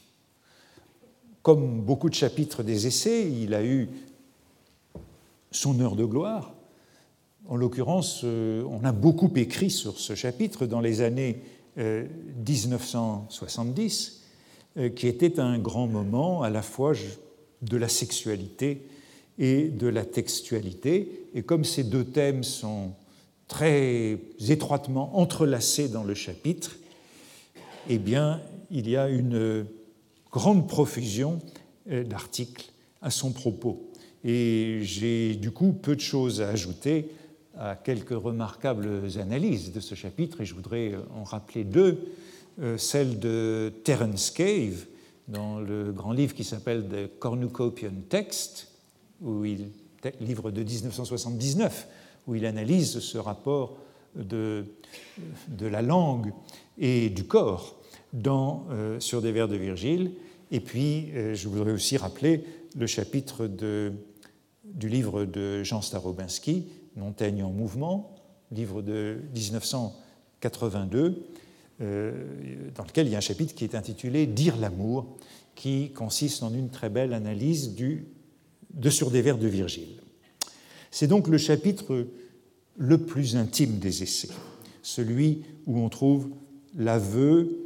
[1.43, 3.91] Comme beaucoup de chapitres des essais, il a eu
[5.51, 6.55] son heure de gloire.
[7.47, 11.43] En l'occurrence, euh, on a beaucoup écrit sur ce chapitre dans les années
[11.77, 14.23] 1970,
[14.79, 16.93] euh, euh, qui était un grand moment à la fois
[17.61, 18.87] de la sexualité
[19.39, 21.27] et de la textualité.
[21.35, 22.93] Et comme ces deux thèmes sont
[23.49, 24.17] très
[24.49, 26.77] étroitement entrelacés dans le chapitre,
[27.91, 29.67] eh bien, il y a une
[30.31, 31.39] grande profusion
[31.91, 32.71] euh, d'articles
[33.03, 33.91] à son propos.
[34.25, 37.11] Et j'ai du coup peu de choses à ajouter
[37.57, 38.89] à quelques remarquables
[39.21, 42.13] analyses de ce chapitre, et je voudrais en rappeler deux.
[42.61, 44.87] Euh, celle de Terence Cave,
[45.29, 48.69] dans le grand livre qui s'appelle The Cornucopian Text,
[50.21, 51.89] livre de 1979,
[52.27, 53.79] où il analyse ce rapport
[54.17, 54.67] de
[55.61, 56.33] la langue
[56.79, 57.77] et du corps
[58.15, 60.13] dans, euh, sur des vers de Virgile.
[60.51, 62.45] Et puis, euh, je voudrais aussi rappeler
[62.77, 68.15] le chapitre du livre de Jean Starobinski, Montaigne en mouvement,
[68.53, 71.27] livre de 1982,
[71.81, 72.13] euh,
[72.75, 75.17] dans lequel il y a un chapitre qui est intitulé Dire l'amour,
[75.57, 80.01] qui consiste en une très belle analyse de Sur des vers de Virgile.
[80.91, 82.07] C'est donc le chapitre
[82.77, 84.31] le plus intime des essais,
[84.83, 86.29] celui où on trouve
[86.77, 87.64] l'aveu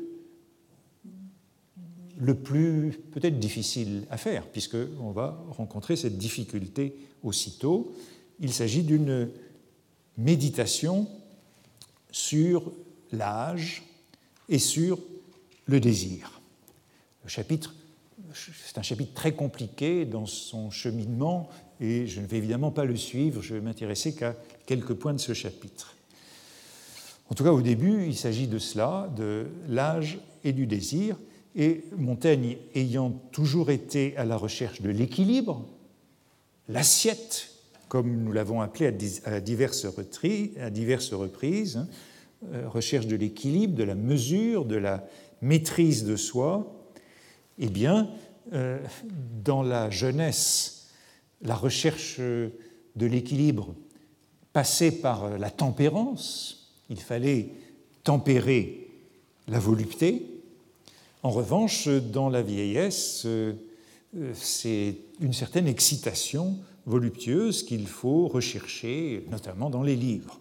[2.18, 7.94] le plus peut-être difficile à faire, puisqu'on va rencontrer cette difficulté aussitôt.
[8.40, 9.31] Il s'agit d'une
[10.16, 11.09] méditation
[12.11, 12.72] sur
[13.12, 13.85] l'âge
[14.48, 14.98] et sur
[15.66, 16.40] le désir.
[17.24, 17.74] Le chapitre,
[18.35, 21.48] c'est un chapitre très compliqué dans son cheminement
[21.81, 24.35] et je ne vais évidemment pas le suivre, je vais m'intéresser qu'à
[24.66, 25.94] quelques points de ce chapitre.
[27.31, 31.16] En tout cas, au début, il s'agit de cela, de l'âge et du désir,
[31.56, 35.64] et Montaigne ayant toujours été à la recherche de l'équilibre,
[36.68, 37.50] l'assiette,
[37.88, 38.87] comme nous l'avons appelé
[39.24, 39.84] à diverses
[41.14, 41.88] reprises, hein,
[42.52, 45.06] euh, recherche de l'équilibre, de la mesure, de la
[45.40, 46.72] maîtrise de soi,
[47.58, 48.11] eh bien,
[48.52, 48.78] euh,
[49.44, 50.88] dans la jeunesse,
[51.42, 53.74] la recherche de l'équilibre
[54.52, 57.50] passait par la tempérance, il fallait
[58.04, 58.88] tempérer
[59.48, 60.38] la volupté.
[61.22, 63.54] En revanche, dans la vieillesse, euh,
[64.35, 70.38] c'est une certaine excitation voluptueuse qu'il faut rechercher, notamment dans les livres.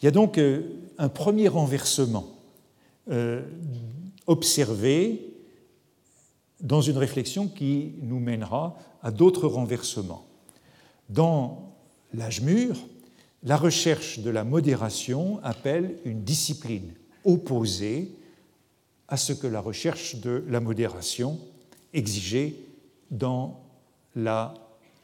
[0.00, 0.62] Il y a donc euh,
[0.98, 2.26] un premier renversement
[3.10, 3.42] euh,
[4.26, 5.32] observé
[6.60, 10.26] dans une réflexion qui nous mènera à d'autres renversements.
[11.08, 11.72] Dans
[12.12, 12.76] l'âge mûr,
[13.44, 16.92] la recherche de la modération appelle une discipline
[17.24, 18.10] opposée
[19.08, 21.38] à ce que la recherche de la modération
[21.92, 22.54] exigeait
[23.10, 23.60] dans
[24.14, 24.54] la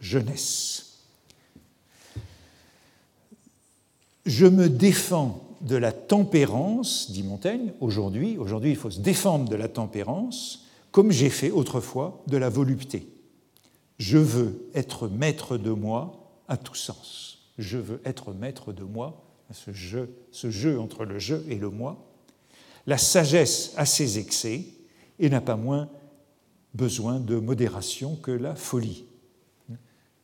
[0.01, 0.99] jeunesse.
[4.27, 8.37] Je me défends de la tempérance, dit Montaigne, aujourd'hui.
[8.39, 13.09] Aujourd'hui, il faut se défendre de la tempérance, comme j'ai fait autrefois de la volupté.
[13.99, 17.39] Je veux être maître de moi à tout sens.
[17.59, 21.71] Je veux être maître de moi, ce jeu, ce jeu entre le je et le
[21.71, 22.05] moi.
[22.87, 24.65] La sagesse a ses excès
[25.19, 25.89] et n'a pas moins
[26.75, 29.05] besoin de modération que la folie.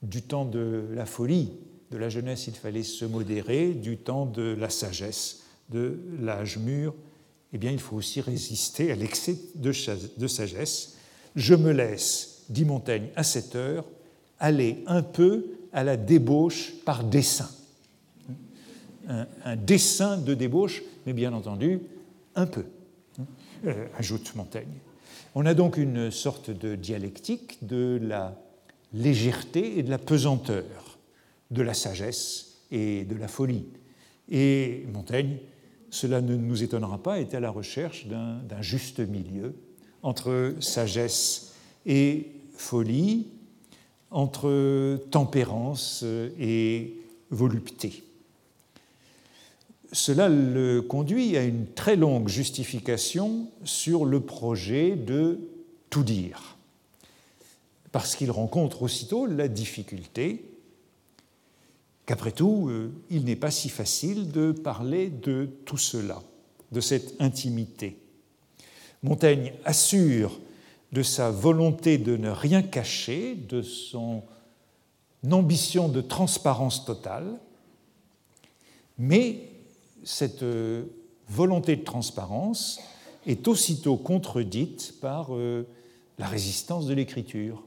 [0.03, 1.53] Du temps de la folie,
[1.91, 6.95] de la jeunesse, il fallait se modérer, du temps de la sagesse, de l'âge mûr,
[7.53, 10.97] eh bien, il faut aussi résister à l'excès de sagesse.
[11.35, 13.85] Je me laisse, dit Montaigne à cette heure,
[14.39, 17.49] aller un peu à la débauche par dessein.
[19.09, 21.81] Un, un dessein de débauche, mais bien entendu,
[22.35, 22.65] un peu,
[23.67, 24.79] euh, ajoute Montaigne.
[25.35, 28.37] On a donc une sorte de dialectique de la
[28.93, 30.99] légèreté et de la pesanteur
[31.51, 33.67] de la sagesse et de la folie.
[34.31, 35.39] Et Montaigne
[35.91, 39.55] cela ne nous étonnera pas, est à la recherche d'un juste milieu
[40.03, 41.55] entre sagesse
[41.87, 43.29] et folie,
[44.11, 46.05] entre tempérance
[46.39, 46.95] et
[47.31, 48.03] volupté.
[49.93, 55.41] Cela le conduit à une très longue justification sur le projet de
[55.89, 56.57] tout dire,
[57.91, 60.45] parce qu'il rencontre aussitôt la difficulté
[62.05, 66.23] qu'après tout, euh, il n'est pas si facile de parler de tout cela,
[66.73, 67.99] de cette intimité.
[69.03, 70.39] Montaigne assure
[70.93, 74.23] de sa volonté de ne rien cacher, de son
[75.31, 77.39] ambition de transparence totale,
[78.99, 79.51] mais
[80.05, 80.85] cette euh,
[81.29, 82.81] volonté de transparence
[83.27, 85.67] est aussitôt contredite par euh,
[86.19, 87.67] la résistance de l'écriture,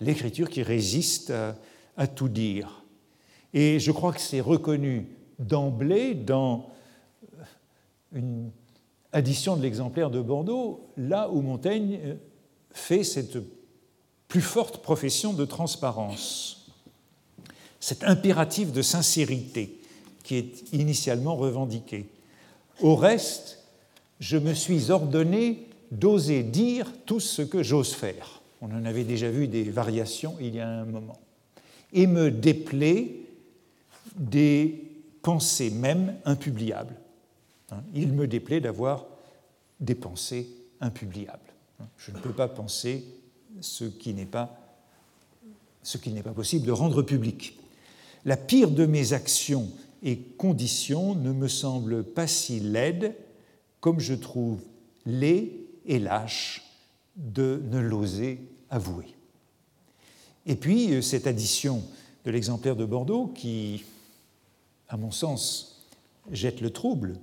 [0.00, 1.32] l'écriture qui résiste
[1.96, 2.84] à, tout dire.
[3.54, 5.08] Et je crois que c'est reconnu
[5.38, 6.70] d'emblée dans
[8.12, 8.50] une
[9.12, 12.14] addition de l'exemplaire de Bordeaux, là où Montaigne euh,
[12.72, 13.38] fait cette
[14.28, 16.70] plus forte profession de transparence,
[17.80, 19.77] cet impératif de sincérité
[20.28, 22.04] qui est initialement revendiqué.
[22.82, 23.60] Au reste,
[24.20, 28.42] je me suis ordonné d'oser dire tout ce que j'ose faire.
[28.60, 31.18] On en avait déjà vu des variations il y a un moment.
[31.94, 33.08] Et me déplaît
[34.16, 34.84] des
[35.22, 36.94] pensées même impubliables.
[37.70, 39.06] Hein, il me déplaît d'avoir
[39.80, 40.46] des pensées
[40.82, 41.38] impubliables.
[41.80, 43.02] Hein, je ne peux pas penser
[43.62, 44.60] ce qui n'est pas,
[45.82, 47.58] ce qu'il n'est pas possible de rendre public.
[48.26, 49.70] La pire de mes actions
[50.02, 53.14] et conditions ne me semble pas si laide
[53.80, 54.60] comme je trouve
[55.06, 55.52] laid
[55.86, 56.62] et lâche
[57.16, 58.40] de ne l'oser
[58.70, 59.06] avouer.
[60.46, 61.82] Et puis euh, cette addition
[62.24, 63.84] de l'exemplaire de Bordeaux qui,
[64.88, 65.86] à mon sens,
[66.30, 67.18] jette le trouble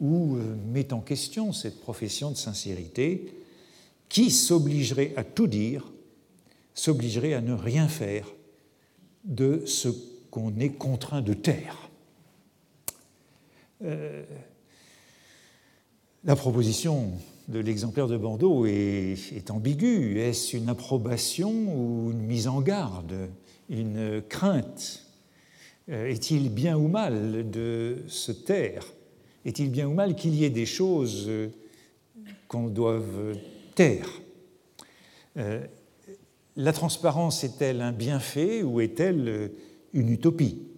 [0.00, 3.32] ou euh, met en question cette profession de sincérité,
[4.08, 5.90] qui s'obligerait à tout dire,
[6.74, 8.26] s'obligerait à ne rien faire
[9.24, 9.88] de ce
[10.30, 11.81] qu'on est contraint de taire.
[13.84, 14.22] Euh,
[16.24, 17.12] la proposition
[17.48, 20.20] de l'exemplaire de Bordeaux est, ambiguë.
[20.20, 23.28] Est-ce une approbation ou une mise en garde,
[23.68, 25.04] une crainte?
[25.88, 28.86] Euh, Est-il bien ou mal de se taire?
[29.44, 31.48] Est-il bien ou mal qu'il y ait des choses euh,
[32.46, 33.36] qu'on doive
[33.74, 34.08] taire?
[36.56, 39.50] La transparence est-elle un bienfait ou est-elle
[39.94, 40.71] une utopie?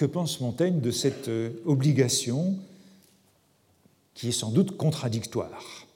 [0.00, 1.30] Que pense Montaigne de cette
[1.66, 2.56] obligation
[4.14, 5.86] qui est sans doute contradictoire?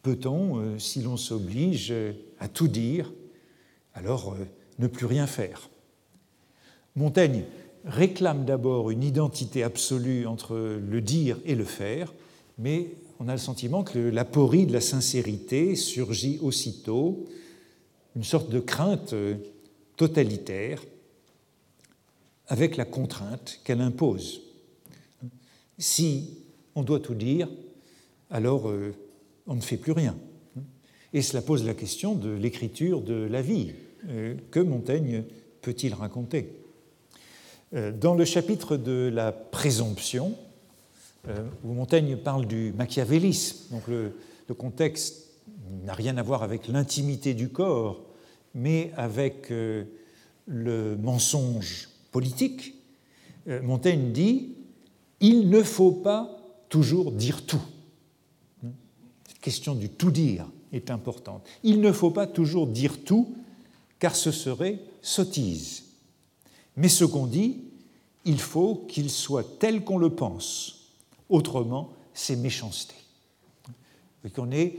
[0.00, 1.92] Peut-on, si l'on s'oblige
[2.38, 3.12] à tout dire,
[3.92, 4.34] alors
[4.78, 5.68] ne plus rien faire?
[6.96, 7.44] Montaigne
[7.84, 12.14] réclame d'abord une identité absolue entre le dire et le faire,
[12.56, 17.26] mais on a le sentiment que l'aporie de la sincérité surgit aussitôt,
[18.16, 19.14] une sorte de crainte
[19.98, 20.82] totalitaire
[22.50, 24.42] avec la contrainte qu'elle impose.
[25.78, 26.36] Si
[26.74, 27.48] on doit tout dire,
[28.28, 28.92] alors euh,
[29.46, 30.16] on ne fait plus rien.
[31.12, 33.72] Et cela pose la question de l'écriture de la vie.
[34.08, 35.22] Euh, que Montaigne
[35.62, 36.52] peut-il raconter?
[37.72, 40.34] Euh, dans le chapitre de la présomption,
[41.64, 44.14] où Montaigne parle du machiavélisme, donc le,
[44.56, 45.34] contexte
[45.84, 48.02] n'a rien à voir avec l'intimité du corps,
[48.54, 52.74] mais avec le mensonge politique,
[53.46, 54.54] Montaigne dit
[55.20, 56.30] Il ne faut pas
[56.68, 57.62] toujours dire tout.
[59.26, 61.46] Cette question du tout dire est importante.
[61.62, 63.34] Il ne faut pas toujours dire tout,
[63.98, 65.84] car ce serait sottise.
[66.76, 67.58] Mais ce qu'on dit,
[68.24, 70.92] il faut qu'il soit tel qu'on le pense.
[71.28, 72.94] Autrement, c'est méchanceté.
[74.24, 74.78] Et qu'on est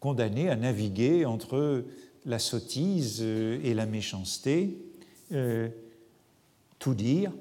[0.00, 1.84] condamné à naviguer entre
[2.24, 4.78] la sottise euh, et la méchanceté,
[5.32, 5.68] euh,
[6.84, 7.32] tout dire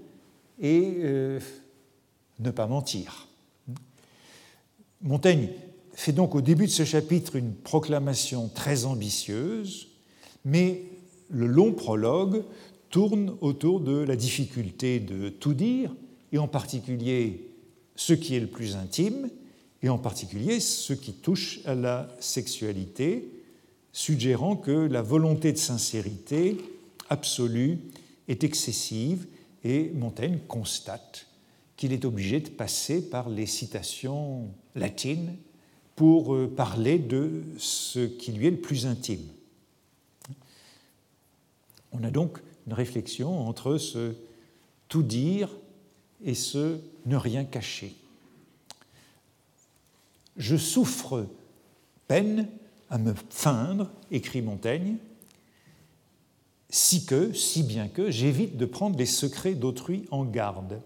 [0.62, 1.40] et euh,
[2.40, 3.28] ne pas mentir.
[5.02, 5.50] Montaigne
[5.94, 9.90] fait donc au début de ce chapitre une proclamation très ambitieuse,
[10.46, 10.84] mais
[11.30, 12.46] le long prologue
[12.90, 15.94] tourne autour de la difficulté de tout dire,
[16.32, 17.50] et en particulier
[17.98, 19.30] ce qui est le plus intime,
[19.82, 23.28] et en particulier ce qui touche à la sexualité,
[23.92, 26.56] suggérant que la volonté de sincérité
[27.10, 27.80] absolue
[28.28, 29.28] est excessive,
[29.64, 31.28] et Montaigne constate
[31.78, 35.36] qu'il est obligé de passer par les citations latines
[35.96, 39.28] pour euh, parler de ce qui lui est le plus intime.
[41.92, 44.14] On a donc une réflexion entre ce
[44.90, 45.50] tout dire
[46.24, 47.96] et ce ne rien cacher.
[50.38, 51.28] Je souffre
[52.08, 52.48] peine
[52.90, 54.98] à me feindre, écrit Montaigne,
[56.74, 60.82] si que, si bien que, j'évite de prendre les secrets d'autrui en garde.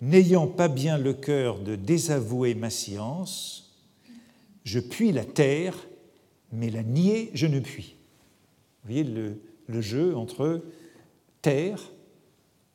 [0.00, 3.74] N'ayant pas bien le cœur de désavouer ma science,
[4.64, 5.86] je puis la terre,
[6.50, 7.96] mais la nier, je ne puis.
[8.84, 10.64] Vous voyez le, jeu entre
[11.42, 11.92] taire,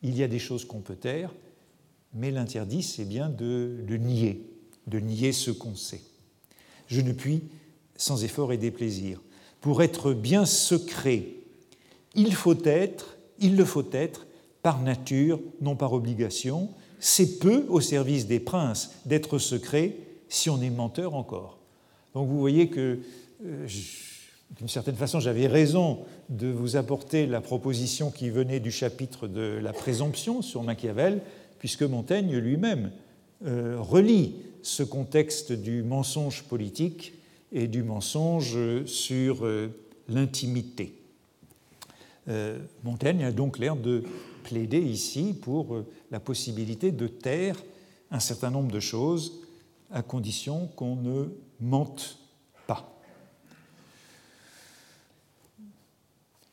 [0.04, 1.34] il y a des choses qu'on peut taire,
[2.14, 4.48] mais l'interdit, c'est bien de nier,
[4.86, 6.04] de nier ce qu'on sait.
[6.86, 7.42] Je ne puis,
[7.96, 9.20] sans effort et déplaisir.
[9.60, 11.41] Pour être bien secret,
[12.16, 14.28] il faut être, il le faut être,
[14.62, 16.70] par nature, non par obligation.
[17.00, 19.96] C'est peu au service des princes d'être secret
[20.30, 21.58] si on est menteur encore.
[22.14, 23.00] Donc vous voyez que,
[23.46, 23.68] euh,
[24.58, 26.00] d'une certaine façon, j'avais raison
[26.30, 31.22] de vous apporter la proposition qui venait du chapitre de la présomption sur Machiavel,
[31.58, 32.92] puisque Montaigne lui-même
[33.46, 37.14] euh, relie ce contexte du mensonge politique
[37.52, 39.70] et du mensonge sur euh,
[40.08, 41.01] l'intimité.
[42.28, 44.04] Euh, Montaigne a donc l'air de
[44.44, 47.58] plaider ici pour euh, la possibilité de taire
[48.12, 49.42] un certain nombre de choses
[49.92, 51.26] à condition qu'on ne
[51.60, 52.20] mente
[52.68, 53.02] pas.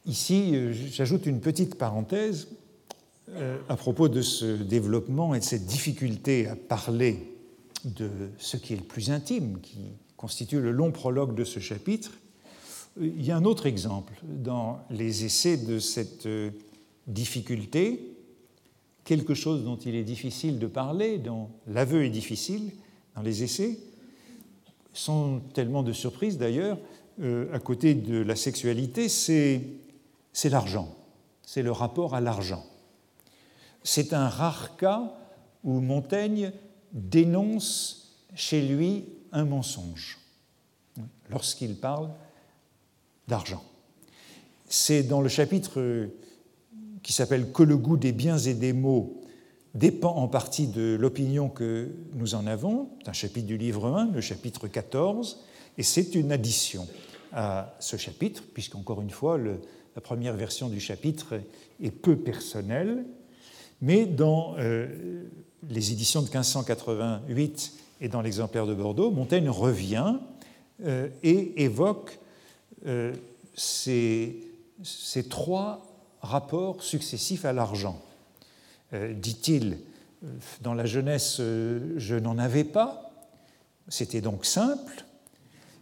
[0.06, 2.48] Ici, euh, j'ajoute une petite parenthèse
[3.68, 7.36] à propos de ce développement et de cette difficulté à parler
[7.84, 8.08] de
[8.38, 9.80] ce qui est le plus intime, qui
[10.16, 12.12] constitue le long prologue de ce chapitre.
[13.00, 16.50] Il y a un autre exemple dans les essais de cette euh,
[17.06, 18.16] difficulté,
[19.04, 22.72] quelque chose dont il est difficile de parler, dont l'aveu est difficile
[23.14, 23.78] dans les essais,
[24.92, 26.78] sans tellement de surprise d'ailleurs,
[27.20, 29.62] euh, à côté de la sexualité, c'est
[30.44, 30.94] l'argent,
[31.42, 32.64] c'est le rapport à l'argent.
[33.82, 35.14] C'est un rare cas
[35.64, 36.52] où Montaigne
[36.92, 40.18] dénonce chez lui un mensonge
[41.30, 42.10] lorsqu'il parle
[43.28, 43.62] d'argent.
[44.68, 46.08] C'est dans le chapitre
[47.02, 49.22] qui s'appelle Que le goût des biens et des maux
[49.74, 54.10] dépend en partie de l'opinion que nous en avons, c'est un chapitre du livre 1,
[54.12, 55.44] le chapitre 14,
[55.76, 56.86] et c'est une addition
[57.32, 61.40] à ce chapitre, puisqu'encore une fois, la première version du chapitre
[61.82, 63.04] est peu personnelle,
[63.80, 65.22] mais dans euh,
[65.68, 70.16] les éditions de 1588 et dans l'exemplaire de Bordeaux, Montaigne revient
[70.84, 72.18] euh, et évoque
[72.86, 73.12] euh,
[73.54, 74.44] ces,
[75.28, 75.86] trois
[76.20, 78.00] rapports successifs à l'argent.
[78.92, 79.78] Euh, dit-il,
[80.62, 83.12] dans la jeunesse, je n'en avais pas,
[83.88, 85.04] c'était donc simple,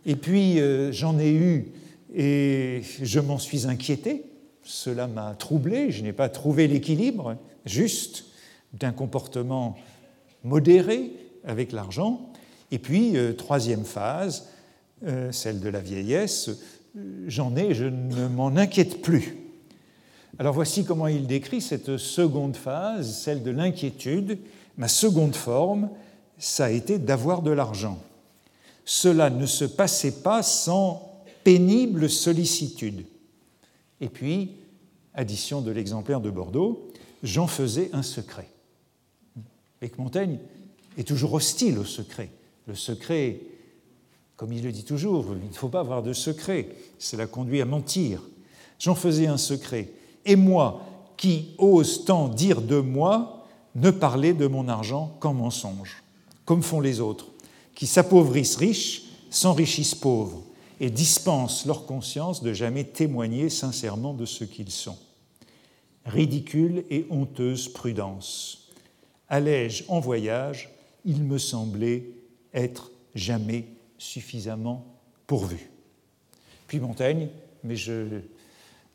[0.05, 0.59] et puis
[0.93, 1.73] j'en ai eu
[2.15, 4.27] et je m'en suis inquiété,
[4.63, 8.27] cela m'a troublé, je n'ai pas trouvé l'équilibre juste
[8.75, 9.79] d'un comportement
[10.45, 11.13] modéré
[11.45, 12.31] avec l'argent.
[12.71, 14.45] Et puis, troisième phase,
[15.05, 16.49] euh, celle de la vieillesse,
[17.27, 19.37] j'en ai, je ne m'en inquiète plus.
[20.39, 24.39] Alors voici comment il décrit cette seconde phase, celle de l'inquiétude.
[24.77, 25.89] Ma seconde forme,
[26.39, 27.99] ça a été d'avoir de l'argent.
[28.85, 33.07] Cela ne se passait pas sans pénible sollicitude.
[34.01, 34.51] Et puis,
[35.15, 36.91] addition de l'exemplaire de Bordeaux,
[37.23, 38.49] j'en faisais un secret.
[39.81, 40.39] Et que Montaigne
[40.99, 42.31] est toujours hostile au secret.
[42.67, 43.41] Le secret
[44.37, 46.69] comme il le dit toujours, il ne faut pas avoir de secret,
[46.99, 48.23] cela conduit à mentir.
[48.79, 49.91] J'en faisais un secret.
[50.25, 50.83] Et moi,
[51.17, 56.03] qui ose tant dire de moi, ne parler de mon argent qu'en mensonge,
[56.45, 57.27] comme font les autres,
[57.75, 60.43] qui s'appauvrissent riches, s'enrichissent pauvres,
[60.81, 64.99] et dispensent leur conscience de jamais témoigner sincèrement de ce qu'ils sont.
[66.05, 68.69] Ridicule et honteuse prudence.
[69.29, 70.71] Allège en voyage,
[71.07, 72.11] il me semblait
[72.53, 73.67] être jamais
[73.99, 74.87] suffisamment
[75.27, 75.71] pourvu.
[76.67, 77.29] Puis Montaigne,
[77.65, 78.21] mais je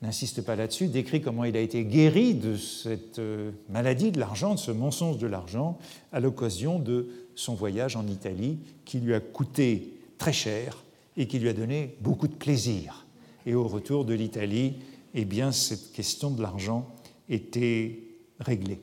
[0.01, 4.55] n'insiste pas là-dessus, décrit comment il a été guéri de cette euh, maladie de l'argent,
[4.55, 5.77] de ce mensonge de l'argent,
[6.11, 10.83] à l'occasion de son voyage en Italie, qui lui a coûté très cher
[11.17, 13.05] et qui lui a donné beaucoup de plaisir.
[13.45, 14.75] Et au retour de l'Italie,
[15.13, 16.89] eh bien, cette question de l'argent
[17.29, 17.99] était
[18.39, 18.79] réglée.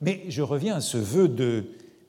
[0.00, 1.66] Mais je reviens à ce vœu de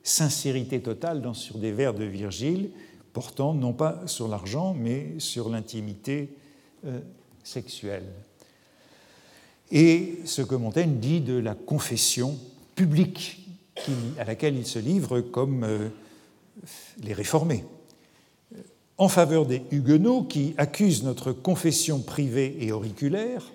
[0.07, 2.69] sincérité totale sur des vers de Virgile,
[3.11, 6.29] portant non pas sur l'argent, mais sur l'intimité
[6.85, 6.99] euh,
[7.43, 8.05] sexuelle.
[9.71, 12.37] Et ce que Montaigne dit de la confession
[12.75, 13.45] publique
[14.17, 15.89] à laquelle il se livre comme euh,
[17.03, 17.65] les réformés.
[18.97, 23.51] En faveur des Huguenots qui accusent notre confession privée et auriculaire,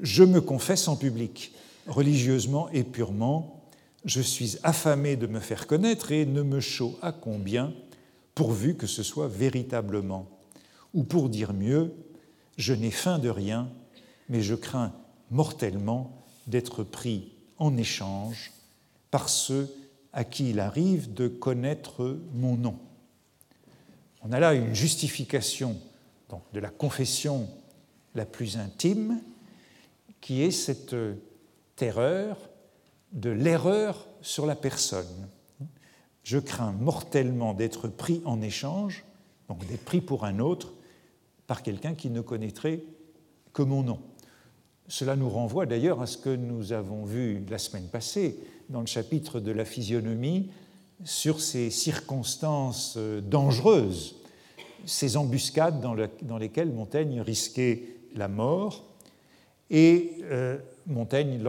[0.00, 1.52] je me confesse en public
[1.86, 3.63] religieusement et purement,
[4.04, 7.72] je suis affamé de me faire connaître et ne me chaud à combien,
[8.34, 10.28] pourvu que ce soit véritablement.
[10.92, 11.92] Ou pour dire mieux,
[12.56, 13.70] je n'ai faim de rien,
[14.28, 14.92] mais je crains
[15.30, 18.52] mortellement d'être pris en échange
[19.10, 19.74] par ceux
[20.12, 22.78] à qui il arrive de connaître mon nom.
[24.22, 25.76] On a là une justification
[26.52, 27.48] de la confession
[28.14, 29.20] la plus intime,
[30.20, 30.96] qui est cette
[31.76, 32.36] terreur
[33.14, 35.28] de l'erreur sur la personne.
[36.24, 39.04] Je crains mortellement d'être pris en échange,
[39.48, 40.74] donc d'être pris pour un autre,
[41.46, 42.82] par quelqu'un qui ne connaîtrait
[43.52, 44.00] que mon nom.
[44.88, 48.38] Cela nous renvoie d'ailleurs à ce que nous avons vu la semaine passée
[48.68, 50.50] dans le chapitre de la physionomie
[51.04, 54.16] sur ces circonstances euh, dangereuses,
[54.86, 57.82] ces embuscades dans, lesquelles Montaigne risquait
[58.14, 58.84] la mort.
[59.70, 61.42] Et euh, Montaigne,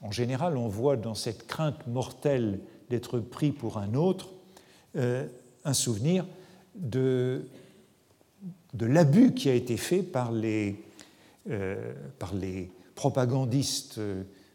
[0.00, 4.30] en général, on voit dans cette crainte mortelle d'être pris pour un autre
[4.96, 5.26] euh,
[5.64, 6.26] un souvenir
[6.74, 7.46] de,
[8.74, 10.82] de l'abus qui a été fait par les,
[12.18, 14.00] par les propagandistes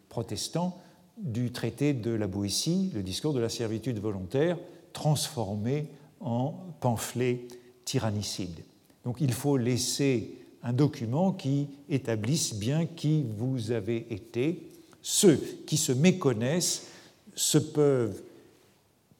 [0.10, 0.82] protestants
[1.18, 4.58] du traité de la Boétie, le discours de la servitude volontaire,
[4.94, 5.88] transformé
[6.20, 7.48] en pamphlet
[7.86, 8.64] tyrannicide.
[9.04, 14.72] Donc il faut laisser un document qui établisse bien qui vous avez été.
[15.08, 15.36] Ceux
[15.68, 16.88] qui se méconnaissent
[17.36, 18.24] se peuvent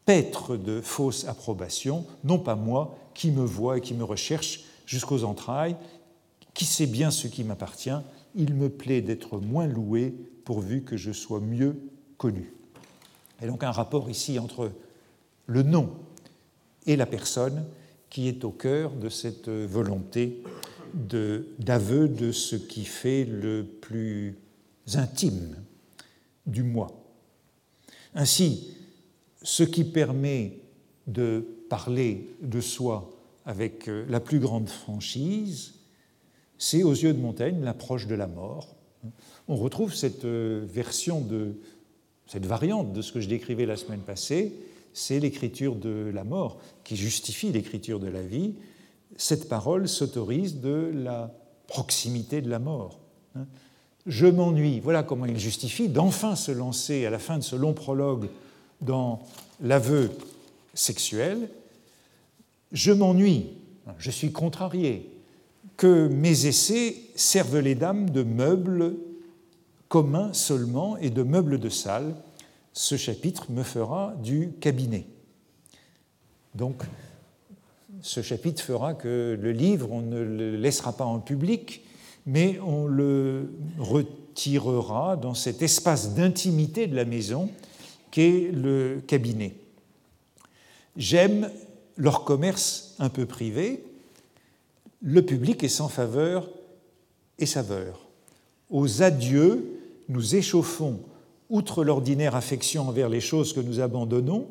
[0.04, 5.24] paître de fausses approbations, non pas moi qui me vois et qui me recherche jusqu'aux
[5.24, 5.76] entrailles,
[6.56, 8.02] qui sait bien ce qui m'appartient,
[8.34, 11.78] il me plaît d'être moins loué pourvu que je sois mieux
[12.18, 12.52] connu.
[13.44, 14.72] Et donc un rapport ici entre
[15.46, 15.92] le nom
[16.88, 17.64] et la personne
[18.10, 20.42] qui est au cœur de cette volonté
[21.60, 24.36] d'aveu de, ce qui fait le plus
[24.96, 25.56] intime
[26.46, 26.88] du moi.
[28.14, 28.76] Ainsi,
[29.42, 30.60] ce qui permet
[31.08, 33.12] de parler de soi
[33.46, 35.74] avec la plus grande franchise,
[36.58, 38.76] c'est aux yeux de Montaigne l'approche de la mort,
[39.48, 41.56] on retrouve cette euh, version de
[42.28, 44.54] cette variante de ce que je décrivais la semaine passée,
[44.94, 48.56] c'est l'écriture de la mort qui justifie l'écriture de la vie.
[49.16, 51.32] Cette parole s'autorise de la
[51.68, 53.00] proximité de la mort.
[54.06, 57.74] Je m'ennuie, voilà comment il justifie d'enfin se lancer à la fin de ce long
[57.74, 58.28] prologue
[58.82, 59.22] dans
[59.62, 60.12] l'aveu
[60.76, 61.50] sexuel.
[62.72, 63.54] Je m'ennuie,
[63.98, 65.10] je suis contrarié,
[65.78, 68.96] que mes essais servent les dames de meubles
[69.90, 72.16] communs seulement et de meubles de salle.
[72.74, 75.08] Ce chapitre me fera du cabinet.
[76.54, 76.84] Donc,
[78.02, 81.85] ce chapitre fera que le livre, on ne le laissera pas en public,
[82.26, 87.50] mais on le retirera dans cet espace d'intimité de la maison
[88.12, 89.56] qu'est le cabinet.
[90.98, 91.52] J'aime
[91.98, 93.84] leur commerce un peu privé,
[95.02, 96.50] le public est sans faveur
[97.38, 98.08] et saveur.
[98.70, 101.00] Aux adieux, nous échauffons,
[101.50, 104.48] outre l'ordinaire affection envers les choses que nous abandonnons,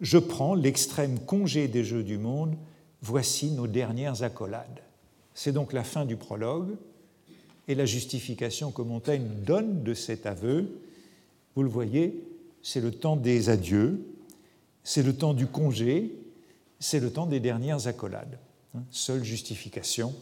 [0.00, 2.56] je prends l'extrême congé des jeux du monde,
[3.02, 4.85] voici nos dernières accolades.
[5.36, 6.76] C'est donc la fin du prologue
[7.68, 10.80] et la justification que Montaigne donne de cet aveu.
[11.54, 12.24] Vous le voyez,
[12.62, 14.00] c'est le temps des adieux,
[14.82, 16.16] c'est le temps du congé,
[16.80, 18.38] c'est le temps des dernières accolades.
[18.74, 20.14] Hein, seule justification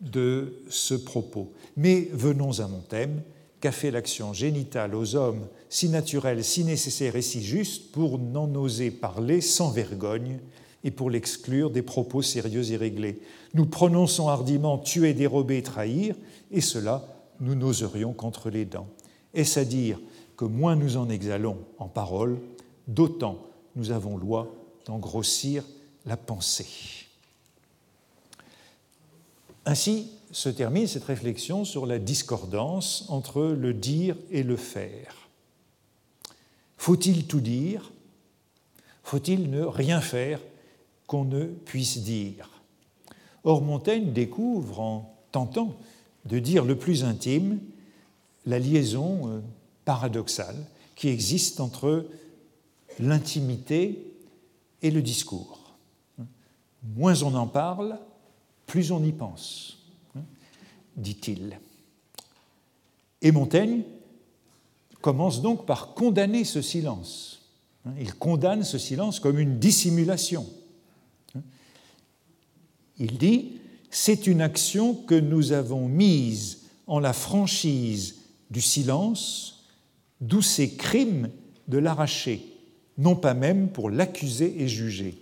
[0.00, 1.52] de ce propos.
[1.76, 3.22] Mais venons à mon thème,
[3.60, 8.52] qu'a fait l'action génitale aux hommes si naturelle, si nécessaire et si juste pour n'en
[8.56, 10.40] oser parler sans vergogne
[10.86, 13.20] et pour l'exclure des propos sérieux et réglés.
[13.54, 16.14] Nous prononçons hardiment tuer, dérober, trahir,
[16.52, 17.04] et cela,
[17.40, 18.86] nous n'oserions qu'entre les dents.
[19.34, 19.98] Est-ce à dire
[20.36, 22.38] que moins nous en exhalons en parole,
[22.86, 25.64] d'autant nous avons loi d'en grossir
[26.04, 26.68] la pensée.
[29.64, 35.28] Ainsi se termine cette réflexion sur la discordance entre le dire et le faire.
[36.76, 37.90] Faut-il tout dire?
[39.02, 40.40] Faut-il ne rien faire?
[41.06, 42.50] Qu'on ne puisse dire
[43.44, 45.76] Or Montaigne découvre en tentant
[46.24, 47.60] de dire le plus intime
[48.44, 49.40] la liaison euh,
[49.84, 50.56] paradoxale
[50.96, 52.06] qui existe entre
[52.98, 54.12] l'intimité
[54.82, 55.76] et le discours.
[56.96, 57.98] Moins on en parle,
[58.66, 59.78] plus on y pense,
[60.16, 60.22] hein,
[60.96, 61.58] dit-il.
[63.22, 63.82] Et Montaigne
[65.00, 67.50] commence donc par condamner ce silence.
[67.84, 67.92] Hein.
[68.00, 70.46] Il condamne ce silence comme une dissimulation.
[72.98, 78.16] Il dit, c'est une action que nous avons mise en la franchise
[78.50, 79.64] du silence
[80.20, 81.30] d'où ces crimes
[81.68, 82.42] de l'arracher,
[82.98, 85.18] non pas même pour l'accuser et juger,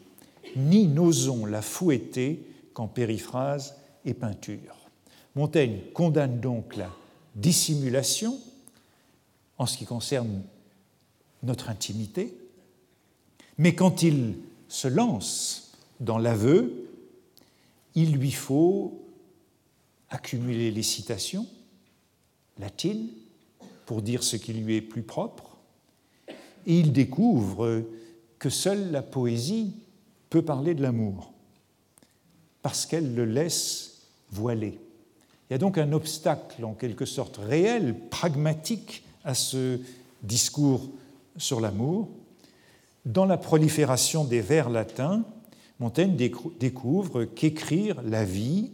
[0.56, 4.88] ni n'osons la fouetter qu'en périphrase et peinture.
[5.34, 6.90] Montaigne condamne donc la
[7.34, 8.38] dissimulation
[9.58, 10.42] en ce qui concerne
[11.42, 12.36] notre intimité,
[13.58, 14.34] mais quand il
[14.68, 16.83] se lance dans l'aveu,
[17.94, 19.02] il lui faut
[20.10, 21.46] accumuler les citations
[22.58, 23.08] latines
[23.86, 25.56] pour dire ce qui lui est plus propre,
[26.66, 27.82] et il découvre
[28.38, 29.74] que seule la poésie
[30.30, 31.32] peut parler de l'amour,
[32.62, 34.78] parce qu'elle le laisse voiler.
[35.48, 39.78] Il y a donc un obstacle en quelque sorte réel, pragmatique à ce
[40.22, 40.88] discours
[41.36, 42.08] sur l'amour.
[43.04, 45.24] Dans la prolifération des vers latins,
[45.84, 48.70] Montaigne découvre qu'écrire la vie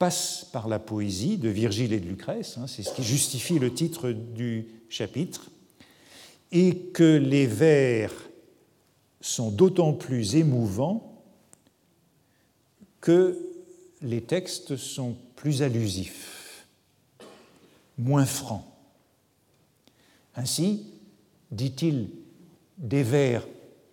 [0.00, 3.72] passe par la poésie de Virgile et de Lucrèce, hein, c'est ce qui justifie le
[3.72, 5.48] titre du chapitre,
[6.50, 8.12] et que les vers
[9.20, 11.22] sont d'autant plus émouvants
[13.00, 13.38] que
[14.02, 16.66] les textes sont plus allusifs,
[17.96, 18.64] moins francs.
[20.34, 20.84] Ainsi,
[21.52, 22.08] dit-il,
[22.78, 23.46] des vers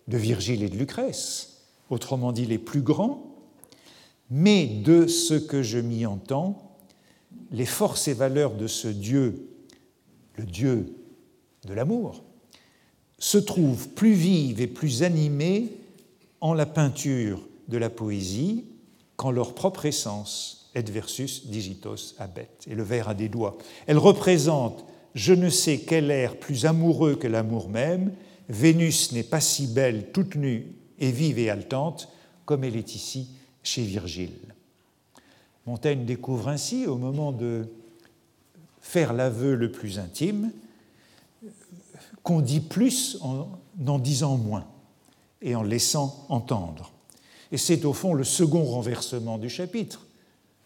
[0.08, 1.51] de Virgile et de Lucrèce,
[1.92, 3.34] autrement dit les plus grands,
[4.30, 6.76] mais de ce que je m'y entends,
[7.50, 9.48] les forces et valeurs de ce Dieu,
[10.36, 10.96] le Dieu
[11.66, 12.24] de l'amour,
[13.18, 15.68] se trouvent plus vives et plus animées
[16.40, 18.64] en la peinture de la poésie
[19.16, 23.58] qu'en leur propre essence, et versus digitos abet, et le vers a des doigts.
[23.86, 28.12] Elle représente je ne sais quel air plus amoureux que l'amour même,
[28.48, 32.08] Vénus n'est pas si belle toute nue et vive et haletante
[32.44, 33.28] comme elle est ici
[33.62, 34.54] chez Virgile.
[35.66, 37.68] Montaigne découvre ainsi, au moment de
[38.80, 40.50] faire l'aveu le plus intime,
[42.22, 43.48] qu'on dit plus en
[43.86, 44.66] en disant moins
[45.40, 46.92] et en laissant entendre.
[47.50, 50.06] Et c'est au fond le second renversement du chapitre.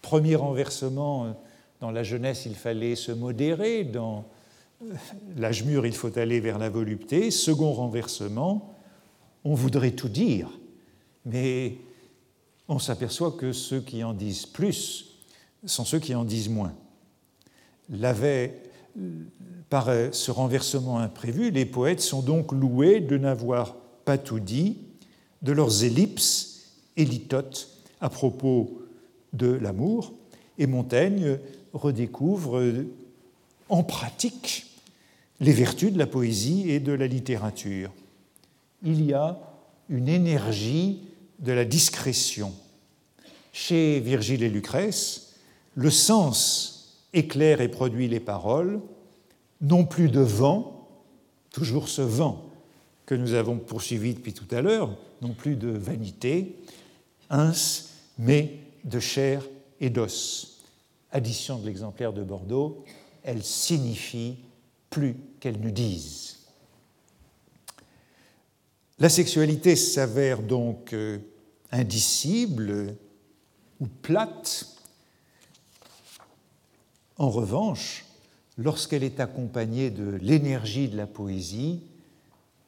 [0.03, 1.37] Premier renversement,
[1.81, 4.24] dans la jeunesse, il fallait se modérer, dans
[5.37, 7.31] l'âge mûr, il faut aller vers la volupté.
[7.31, 8.76] Second renversement,
[9.47, 10.51] on voudrait tout dire,
[11.25, 11.77] mais
[12.67, 15.19] on s'aperçoit que ceux qui en disent plus
[15.65, 16.75] sont ceux qui en disent moins.
[19.71, 24.79] par ce renversement imprévu, les poètes sont donc loués de n'avoir pas tout dit
[25.43, 27.69] de leurs ellipses et litotes
[28.01, 28.83] à propos
[29.33, 30.13] de l'amour,
[30.59, 31.39] et Montaigne
[31.73, 32.61] redécouvre
[33.69, 34.67] en pratique
[35.39, 37.93] les vertus de la poésie et de la littérature.
[38.83, 39.39] Il y a
[39.89, 41.03] une énergie
[41.39, 42.53] de la discrétion.
[43.53, 45.35] Chez Virgile et Lucrèce,
[45.74, 48.81] le sens éclaire et produit les paroles,
[49.61, 50.89] non plus de vent,
[51.51, 52.45] toujours ce vent
[53.07, 56.57] que nous avons poursuivi depuis tout à l'heure, non plus de vanité,
[57.31, 57.53] ins,
[58.18, 59.43] mais de chair
[59.81, 60.64] et d'os.
[61.12, 62.85] Addition de l'exemplaire de Bordeaux,
[63.22, 64.37] elle signifie
[64.91, 66.36] plus qu'elle ne dise.
[68.99, 71.19] La sexualité s'avère donc euh,
[71.71, 72.97] indicible
[73.79, 74.67] ou plate.
[77.19, 78.07] En revanche,
[78.57, 81.83] lorsqu'elle est accompagnée de l'énergie de la poésie,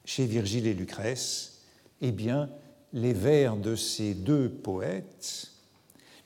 [0.05, 1.61] chez Virgile et Lucrèce,
[2.01, 2.49] eh bien,
[2.93, 5.51] les vers de ces deux poètes,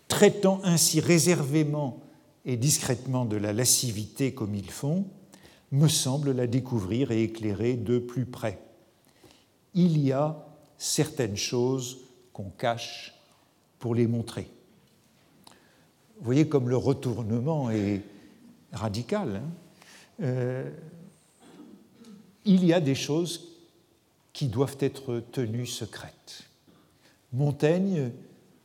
[0.09, 2.01] traitant ainsi réservément
[2.43, 5.05] et discrètement de la lascivité comme ils font,
[5.71, 8.59] me semblent la découvrir et éclairer de plus près.
[9.75, 10.45] Il y a
[10.77, 11.99] certaines choses
[12.31, 13.13] qu'on cache
[13.79, 14.47] pour les montrer.
[16.17, 18.01] Vous voyez comme le retournement est
[18.71, 19.37] radical.
[19.37, 19.51] Hein.
[20.21, 20.71] Euh,
[22.45, 23.49] il y a des choses
[24.31, 26.43] qui doivent être tenues secrètes.
[27.31, 28.11] Montaigne,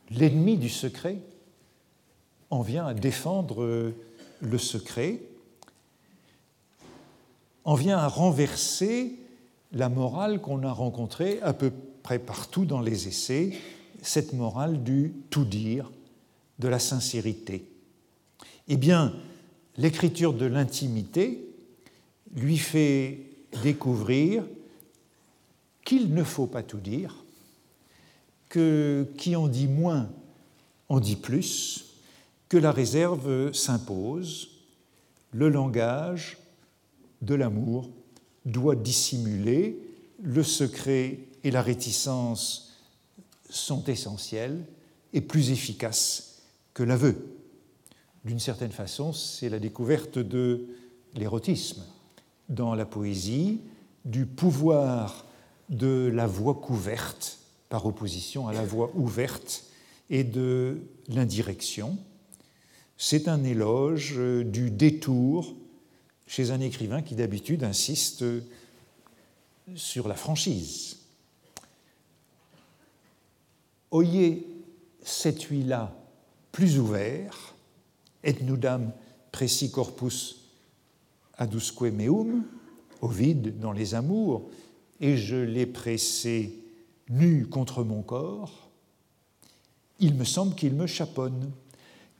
[0.09, 1.17] l'ennemi du secret,
[2.49, 3.93] en vient à défendre
[4.41, 5.21] le secret,
[7.63, 9.15] en vient à renverser
[9.71, 11.71] la morale qu'on a rencontrée à peu
[12.03, 13.51] près partout dans les essais,
[14.01, 15.91] cette morale du tout dire,
[16.59, 17.65] de la sincérité.
[18.67, 19.13] Eh bien,
[19.77, 21.45] l'écriture de l'intimité
[22.35, 23.21] lui fait
[23.63, 24.43] découvrir
[25.83, 27.23] qu'il ne faut pas tout dire,
[28.49, 30.09] que qui en dit moins
[30.89, 31.85] en dit plus,
[32.49, 34.49] que la réserve s'impose,
[35.31, 36.37] le langage
[37.21, 37.89] de l'amour
[38.51, 39.79] doit dissimuler,
[40.21, 42.77] le secret et la réticence
[43.49, 44.65] sont essentiels
[45.13, 46.41] et plus efficaces
[46.73, 47.15] que l'aveu.
[48.25, 50.67] D'une certaine façon, c'est la découverte de
[51.15, 51.83] l'érotisme
[52.49, 53.61] dans la poésie
[54.05, 55.25] du pouvoir
[55.69, 57.39] de la voix couverte
[57.69, 59.65] par opposition à la voix ouverte
[60.09, 61.97] et de l'indirection.
[62.97, 65.55] C'est un éloge du détour
[66.29, 68.23] chez un écrivain qui d'habitude insiste
[69.75, 70.97] sur la franchise.
[73.89, 74.47] Oyez
[75.01, 75.91] cette là
[76.51, 77.55] plus ouvert,
[78.23, 78.91] et nudam
[79.31, 80.35] preci corpus
[81.35, 82.43] adusque meum,
[83.01, 84.51] vide dans les amours,
[85.01, 86.53] et je l'ai pressé
[87.09, 88.69] nu contre mon corps,
[89.99, 91.51] il me semble qu'il me chaponne.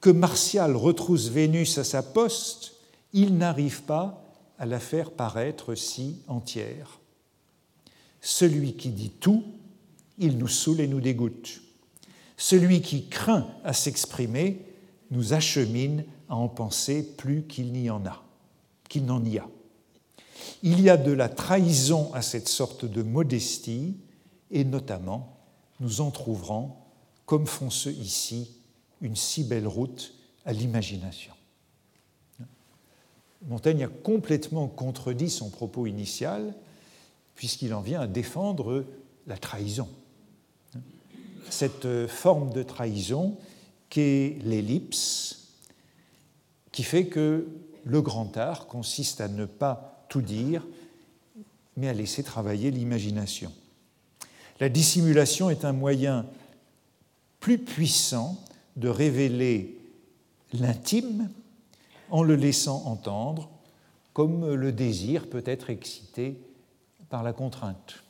[0.01, 2.79] Que Martial retrousse Vénus à sa poste,
[3.14, 4.24] il n'arrive pas
[4.57, 6.99] à la faire paraître si entière.
[8.22, 9.43] Celui qui dit tout,
[10.18, 11.62] il nous saoule et nous dégoûte.
[12.38, 14.66] Celui qui craint à s'exprimer
[15.12, 18.24] nous achemine à en penser plus qu'il n'y en a,
[18.88, 19.47] qu'il n'en y a.
[20.62, 23.97] Il y a de la trahison à cette sorte de modestie,
[24.51, 25.38] et notamment,
[25.80, 26.76] nous en trouverons,
[27.26, 28.51] comme font ceux ici,
[29.01, 30.14] une si belle route
[30.45, 31.34] à l'imagination.
[33.48, 36.54] Montaigne a complètement contredit son propos initial,
[37.36, 38.86] puisqu'il en vient à défendre
[39.28, 39.88] la trahison.
[41.50, 43.38] Cette forme de trahison
[43.90, 45.48] qu'est l'ellipse,
[46.72, 47.48] qui fait que
[47.86, 50.68] le grand art consiste à ne pas tout dire,
[51.78, 53.52] mais à laisser travailler l'imagination.
[54.60, 56.26] La dissimulation est un moyen
[57.40, 58.38] plus puissant
[58.76, 59.78] de révéler
[60.54, 61.30] l'intime
[62.12, 63.49] en le laissant entendre,
[64.14, 66.39] comme le désir peut être excité
[67.10, 68.03] par la contrainte.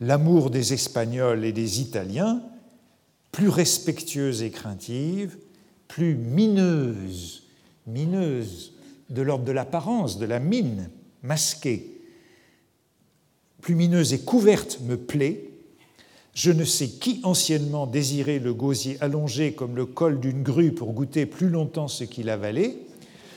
[0.00, 2.42] L'amour des Espagnols et des Italiens,
[3.32, 5.38] plus respectueuse et craintive,
[5.88, 7.44] plus mineuse,
[7.86, 8.72] mineuse
[9.10, 10.90] de l'ordre de l'apparence, de la mine
[11.22, 11.96] masquée,
[13.60, 15.50] plus mineuse et couverte me plaît.
[16.34, 20.92] Je ne sais qui anciennement désirait le gosier allongé comme le col d'une grue pour
[20.92, 22.76] goûter plus longtemps ce qu'il avalait.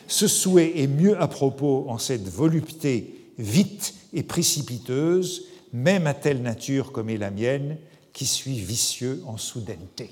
[0.10, 6.42] Ce souhait est mieux à propos en cette volupté vite et précipiteuse, même à telle
[6.42, 7.78] nature comme est la mienne,
[8.12, 10.10] qui suis vicieux en soudaineté.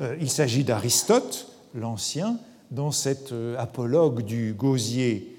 [0.00, 2.38] Euh, il s'agit d'Aristote, l'Ancien,
[2.70, 5.36] dans cet euh, apologue du gosier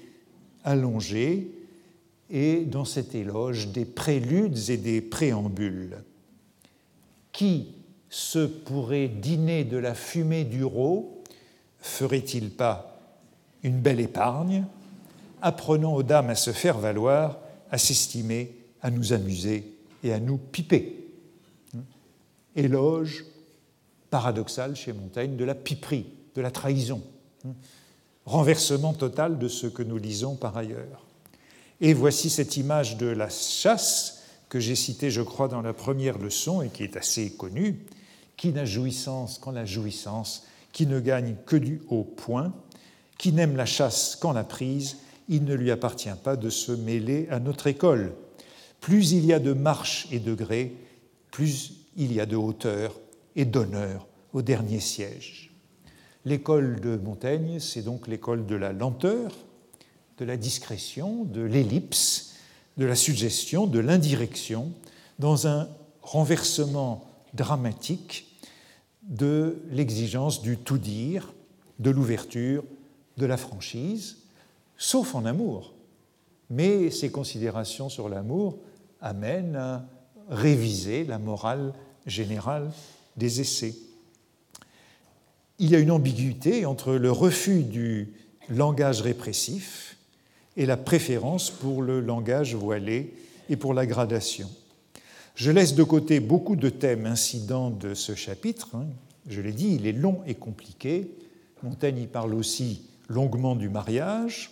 [0.62, 1.50] allongé
[2.28, 5.96] et dans cet éloge des préludes et des préambules.
[7.32, 7.68] Qui
[8.10, 11.22] se pourrait dîner de la fumée du rôt
[11.80, 12.95] ferait-il pas
[13.62, 14.64] une belle épargne,
[15.42, 17.38] apprenant aux dames à se faire valoir,
[17.70, 21.08] à s'estimer, à nous amuser et à nous piper.
[22.54, 23.24] Éloge
[24.10, 27.02] paradoxal chez Montaigne de la piperie, de la trahison.
[28.24, 31.04] Renversement total de ce que nous lisons par ailleurs.
[31.80, 36.18] Et voici cette image de la chasse que j'ai citée, je crois, dans la première
[36.18, 37.84] leçon et qui est assez connue.
[38.36, 42.52] Qui n'a jouissance qu'en la jouissance, qui ne gagne que du haut point,
[43.18, 44.98] qui n'aime la chasse qu'en la prise,
[45.28, 48.14] il ne lui appartient pas de se mêler à notre école.
[48.80, 50.74] Plus il y a de marche et de gré,
[51.30, 52.94] plus il y a de hauteur
[53.34, 55.52] et d'honneur au dernier siège.
[56.24, 59.32] L'école de Montaigne, c'est donc l'école de la lenteur,
[60.18, 62.34] de la discrétion, de l'ellipse,
[62.76, 64.72] de la suggestion, de l'indirection,
[65.18, 65.68] dans un
[66.02, 68.40] renversement dramatique
[69.02, 71.32] de l'exigence du tout dire,
[71.78, 72.64] de l'ouverture,
[73.16, 74.18] de la franchise,
[74.76, 75.74] sauf en amour.
[76.50, 78.58] Mais ces considérations sur l'amour
[79.00, 79.84] amènent à
[80.28, 81.72] réviser la morale
[82.06, 82.70] générale
[83.16, 83.74] des essais.
[85.58, 88.12] Il y a une ambiguïté entre le refus du
[88.48, 89.96] langage répressif
[90.56, 93.14] et la préférence pour le langage voilé
[93.48, 94.50] et pour la gradation.
[95.34, 98.70] Je laisse de côté beaucoup de thèmes incidents de ce chapitre.
[98.74, 98.86] Hein.
[99.28, 101.10] Je l'ai dit, il est long et compliqué.
[101.62, 104.50] Montaigne y parle aussi longuement du mariage,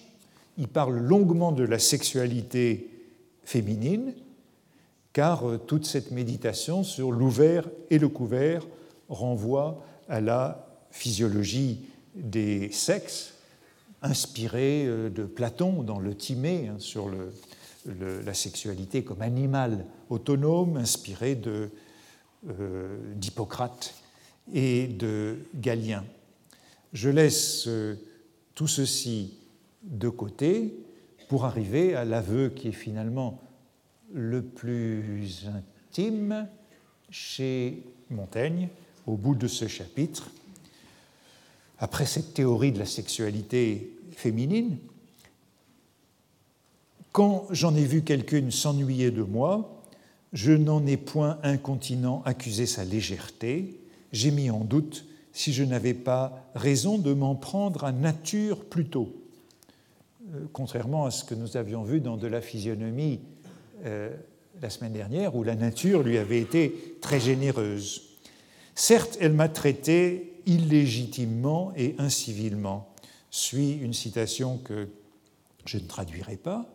[0.59, 2.89] il parle longuement de la sexualité
[3.45, 4.15] féminine,
[5.13, 8.67] car euh, toute cette méditation sur l'ouvert et le couvert
[9.09, 13.35] renvoie à la physiologie des sexes,
[14.03, 17.11] inspirée euh, de Platon dans le Timée hein, sur
[17.87, 23.95] la sexualité comme animal autonome, inspirée euh, d'Hippocrate
[24.53, 26.05] et de Galien.
[26.93, 27.69] Je laisse
[28.55, 29.35] tout ceci
[29.83, 30.75] de côté
[31.29, 33.41] pour arriver à l'aveu qui est finalement
[34.13, 36.49] le plus intime
[37.11, 38.69] chez Montaigne
[39.07, 40.31] au bout de ce chapitre.
[41.79, 44.79] Après cette théorie de la sexualité féminine,
[47.15, 49.85] Quand j'en ai vu quelqu'une s'ennuyer de moi,
[50.33, 53.79] je n'en ai point incontinent accusé sa légèreté,
[54.11, 55.05] j'ai mis en doute
[55.35, 59.13] si je n'avais pas raison de m'en prendre à nature plutôt.
[60.33, 63.21] Euh, contrairement à ce que nous avions vu dans de la physionomie
[63.85, 64.09] euh,
[64.63, 68.03] la semaine dernière, où la nature lui avait été très généreuse.
[68.77, 72.89] Certes, elle m'a traité illégitimement et incivilement.
[73.31, 74.89] Suit une citation que
[75.67, 76.67] je ne traduirai pas,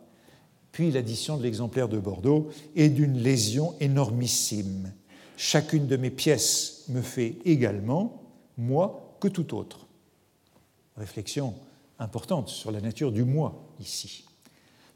[0.73, 4.91] puis l'addition de l'exemplaire de Bordeaux est d'une lésion énormissime.
[5.37, 8.18] Chacune de mes pièces me fait également,
[8.59, 9.87] moi, que tout autre.
[10.97, 11.55] Réflexion
[11.97, 14.25] importante sur la nature du moi ici.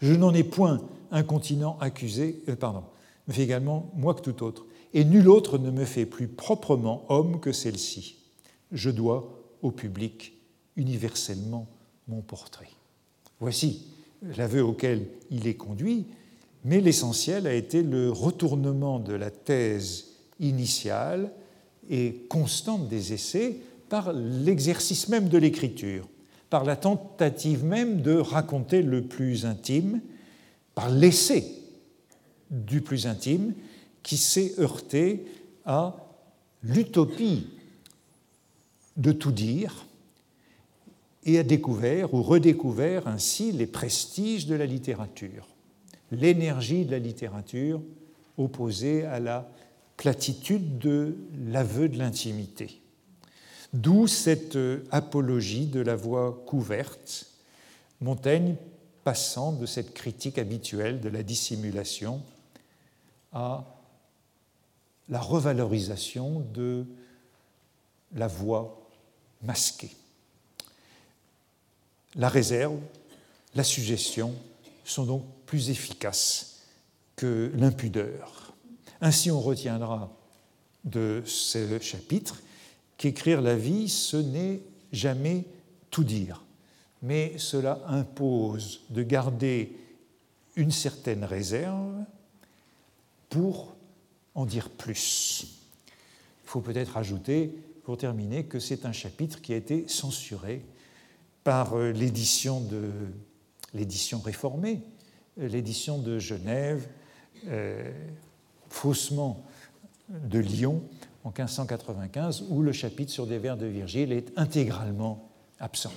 [0.02, 2.84] Je n'en ai point un continent accusé, euh, pardon,
[3.28, 7.06] me fait également moi que tout autre, et nul autre ne me fait plus proprement
[7.10, 8.18] homme que celle-ci.
[8.72, 10.34] Je dois au public
[10.76, 11.68] universellement
[12.08, 12.70] mon portrait.
[13.40, 13.88] Voici
[14.38, 16.08] l'aveu auquel il est conduit,
[16.66, 21.32] mais l'essentiel a été le retournement de la thèse initiale
[21.90, 23.58] et constante des essais
[23.90, 26.08] par l'exercice même de l'écriture,
[26.50, 30.02] par la tentative même de raconter le plus intime,
[30.76, 31.46] par l'essai
[32.50, 33.54] du plus intime
[34.02, 35.26] qui s'est heurté
[35.66, 35.96] à
[36.64, 37.48] l'utopie
[38.98, 39.86] de tout dire
[41.26, 45.48] et a découvert ou redécouvert ainsi les prestiges de la littérature,
[46.12, 47.82] l'énergie de la littérature
[48.38, 49.50] opposée à la
[50.06, 51.16] de
[51.48, 52.82] l'aveu de l'intimité.
[53.74, 54.58] D'où cette
[54.92, 57.28] apologie de la voix couverte,
[58.02, 58.56] Montaigne
[59.04, 62.22] passant de cette critique habituelle de la dissimulation
[63.32, 63.66] à
[65.10, 66.86] la revalorisation de
[68.14, 68.90] la voix
[69.42, 69.96] masquée.
[72.16, 72.80] La réserve,
[73.56, 74.34] la suggestion
[74.86, 76.62] sont donc plus efficaces
[77.16, 78.43] que l'impudeur.
[79.06, 80.10] Ainsi, on retiendra
[80.86, 82.42] de ce chapitre
[82.96, 84.62] qu'écrire la vie, ce n'est
[84.94, 85.44] jamais
[85.92, 86.42] tout dire,
[87.02, 89.76] mais cela impose de garder
[90.56, 91.98] une certaine réserve
[93.30, 93.76] pour
[94.36, 95.48] en dire plus.
[96.46, 100.64] Il faut peut-être ajouter, pour terminer, que c'est un chapitre qui a été censuré
[101.44, 102.90] par l'édition de
[103.74, 104.82] l'édition réformée,
[105.36, 106.88] l'édition de Genève,
[107.48, 107.92] euh,
[108.74, 109.46] faussement
[110.10, 110.84] de Lyon
[111.24, 115.94] en 1595, où le chapitre sur des vers de Virgile est intégralement absent.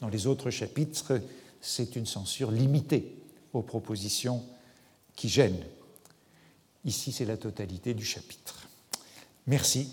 [0.00, 1.20] Dans les autres chapitres,
[1.60, 3.16] c'est une censure limitée
[3.52, 4.42] aux propositions
[5.14, 5.64] qui gênent.
[6.84, 8.68] Ici, c'est la totalité du chapitre.
[9.46, 9.92] Merci.